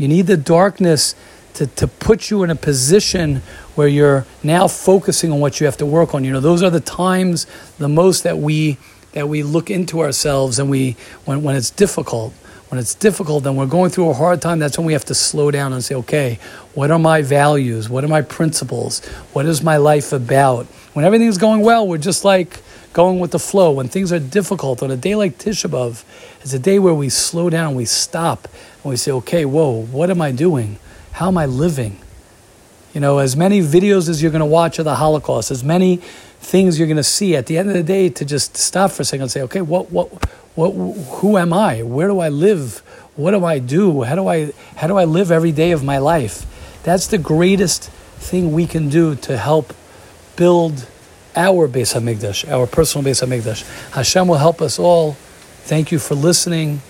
you 0.02 0.08
need 0.08 0.28
the 0.28 0.38
darkness 0.38 1.14
to, 1.54 1.68
to 1.68 1.88
put 1.88 2.32
you 2.32 2.42
in 2.42 2.50
a 2.50 2.56
position 2.56 3.44
where 3.76 3.88
you're 3.88 4.26
now 4.42 4.68
focusing 4.68 5.32
on 5.32 5.40
what 5.40 5.60
you 5.60 5.68
have 5.68 5.78
to 5.78 5.86
work 5.86 6.16
on. 6.16 6.24
You 6.24 6.32
know, 6.32 6.40
those 6.40 6.64
are 6.64 6.72
the 6.72 6.80
times 6.80 7.46
the 7.78 7.88
most 7.90 8.24
that 8.24 8.38
we 8.40 8.78
that 9.14 9.28
we 9.28 9.44
look 9.44 9.70
into 9.70 10.00
ourselves 10.00 10.58
and 10.58 10.70
we 10.70 10.96
when, 11.26 11.44
when 11.44 11.56
it's 11.56 11.70
difficult. 11.70 12.34
When 12.72 12.80
it's 12.80 12.96
difficult 12.96 13.46
and 13.46 13.58
we're 13.58 13.66
going 13.66 13.90
through 13.90 14.12
a 14.12 14.14
hard 14.14 14.42
time, 14.42 14.60
that's 14.60 14.78
when 14.78 14.88
we 14.88 14.94
have 14.94 15.04
to 15.06 15.14
slow 15.14 15.52
down 15.52 15.74
and 15.74 15.84
say, 15.84 15.94
okay, 15.96 16.40
what 16.74 16.90
are 16.90 16.98
my 16.98 17.22
values? 17.22 17.90
What 17.90 18.06
are 18.06 18.08
my 18.08 18.22
principles? 18.22 19.06
What 19.34 19.46
is 19.46 19.62
my 19.62 19.76
life 19.76 20.14
about? 20.14 20.68
When 20.94 21.04
everything's 21.04 21.38
going 21.38 21.64
well, 21.64 21.86
we're 21.86 21.98
just 21.98 22.24
like 22.24 22.62
going 22.94 23.20
with 23.20 23.32
the 23.32 23.40
flow. 23.40 23.74
When 23.74 23.90
things 23.90 24.14
are 24.14 24.20
difficult, 24.20 24.82
on 24.82 24.90
a 24.90 24.96
day 24.96 25.16
like 25.16 25.38
Tisha 25.38 25.70
B'Av, 25.70 26.06
it's 26.40 26.54
a 26.54 26.60
day 26.60 26.80
where 26.80 26.94
we 26.94 27.10
slow 27.10 27.50
down, 27.50 27.76
we 27.76 27.84
stop, 27.84 28.48
and 28.84 28.90
we 28.90 28.96
say, 28.96 29.12
okay, 29.12 29.44
whoa, 29.44 29.82
what 29.82 30.10
am 30.10 30.22
I 30.22 30.32
doing? 30.32 30.80
How 31.12 31.28
am 31.28 31.38
I 31.38 31.48
living? 31.48 32.00
You 32.94 33.02
know, 33.02 33.18
as 33.18 33.36
many 33.36 33.60
videos 33.60 34.08
as 34.08 34.22
you're 34.22 34.32
going 34.32 34.40
to 34.40 34.46
watch 34.46 34.80
of 34.80 34.86
the 34.86 34.96
Holocaust, 34.96 35.52
as 35.52 35.62
many 35.62 35.98
things 36.40 36.80
you're 36.80 36.88
going 36.88 36.96
to 36.96 37.04
see, 37.04 37.36
at 37.36 37.48
the 37.48 37.58
end 37.58 37.68
of 37.68 37.76
the 37.76 37.84
day, 37.84 38.08
to 38.08 38.24
just 38.24 38.56
stop 38.56 38.92
for 38.92 39.02
a 39.02 39.06
second 39.06 39.24
and 39.24 39.32
say, 39.32 39.42
okay, 39.42 39.62
what, 39.62 39.92
what, 39.92 40.10
what, 40.56 40.72
who 40.72 41.38
am 41.38 41.54
I? 41.54 41.84
Where 41.84 42.08
do 42.08 42.20
I 42.20 42.30
live? 42.30 42.80
What 43.16 43.32
do 43.32 43.46
I 43.46 43.60
do? 43.60 44.04
How 44.04 44.16
do 44.16 44.28
I, 44.28 44.52
how 44.76 44.88
do 44.88 44.98
I 44.98 45.06
live 45.06 45.32
every 45.32 45.52
day 45.52 45.72
of 45.72 45.84
my 45.84 45.98
life? 45.98 46.46
That's 46.84 47.08
the 47.08 47.18
greatest 47.18 47.90
thing 48.18 48.52
we 48.52 48.68
can 48.68 48.90
do 48.90 49.16
to 49.16 49.38
help 49.38 49.74
build 50.36 50.88
our 51.36 51.68
Beis 51.68 51.94
Hamikdash, 51.94 52.50
our 52.52 52.68
personal 52.68 53.10
Beis 53.10 53.26
Hamikdash. 53.26 53.64
Hashem 53.92 54.28
will 54.28 54.38
help 54.38 54.62
us 54.62 54.80
all. 54.80 55.14
Thank 55.64 55.92
you 55.92 56.00
for 56.00 56.16
listening. 56.16 56.82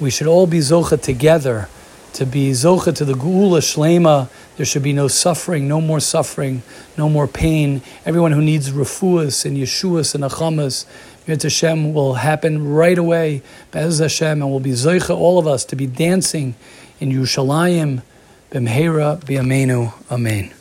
We 0.00 0.10
should 0.10 0.26
all 0.26 0.46
be 0.46 0.58
Zocha 0.58 1.00
together 1.00 1.68
to 2.14 2.24
be 2.24 2.50
Zocha 2.50 2.94
to 2.96 3.04
the 3.04 3.12
Geula 3.12 3.60
Shlema. 3.60 4.28
There 4.56 4.64
should 4.64 4.82
be 4.82 4.92
no 4.92 5.08
suffering, 5.08 5.66
no 5.68 5.80
more 5.80 6.00
suffering, 6.00 6.62
no 6.96 7.08
more 7.08 7.26
pain. 7.26 7.82
Everyone 8.06 8.32
who 8.32 8.40
needs 8.40 8.70
refuas 8.70 9.44
and 9.44 9.56
Yeshuas 9.56 10.14
and 10.14 10.24
Achamas, 10.24 10.86
Yet 11.26 11.42
Hashem 11.42 11.94
will 11.94 12.14
happen 12.14 12.68
right 12.68 12.98
away, 12.98 13.42
Be'ez 13.70 13.98
Hashem, 13.98 14.42
and 14.42 14.50
we'll 14.50 14.60
be 14.60 14.72
Zoicha, 14.72 15.16
all 15.16 15.38
of 15.38 15.46
us, 15.46 15.64
to 15.66 15.76
be 15.76 15.86
dancing 15.86 16.54
in 17.00 17.10
Yerushalayim, 17.10 18.02
B'mheira, 18.50 19.20
B'yameinu, 19.24 19.92
Amen. 20.10 20.52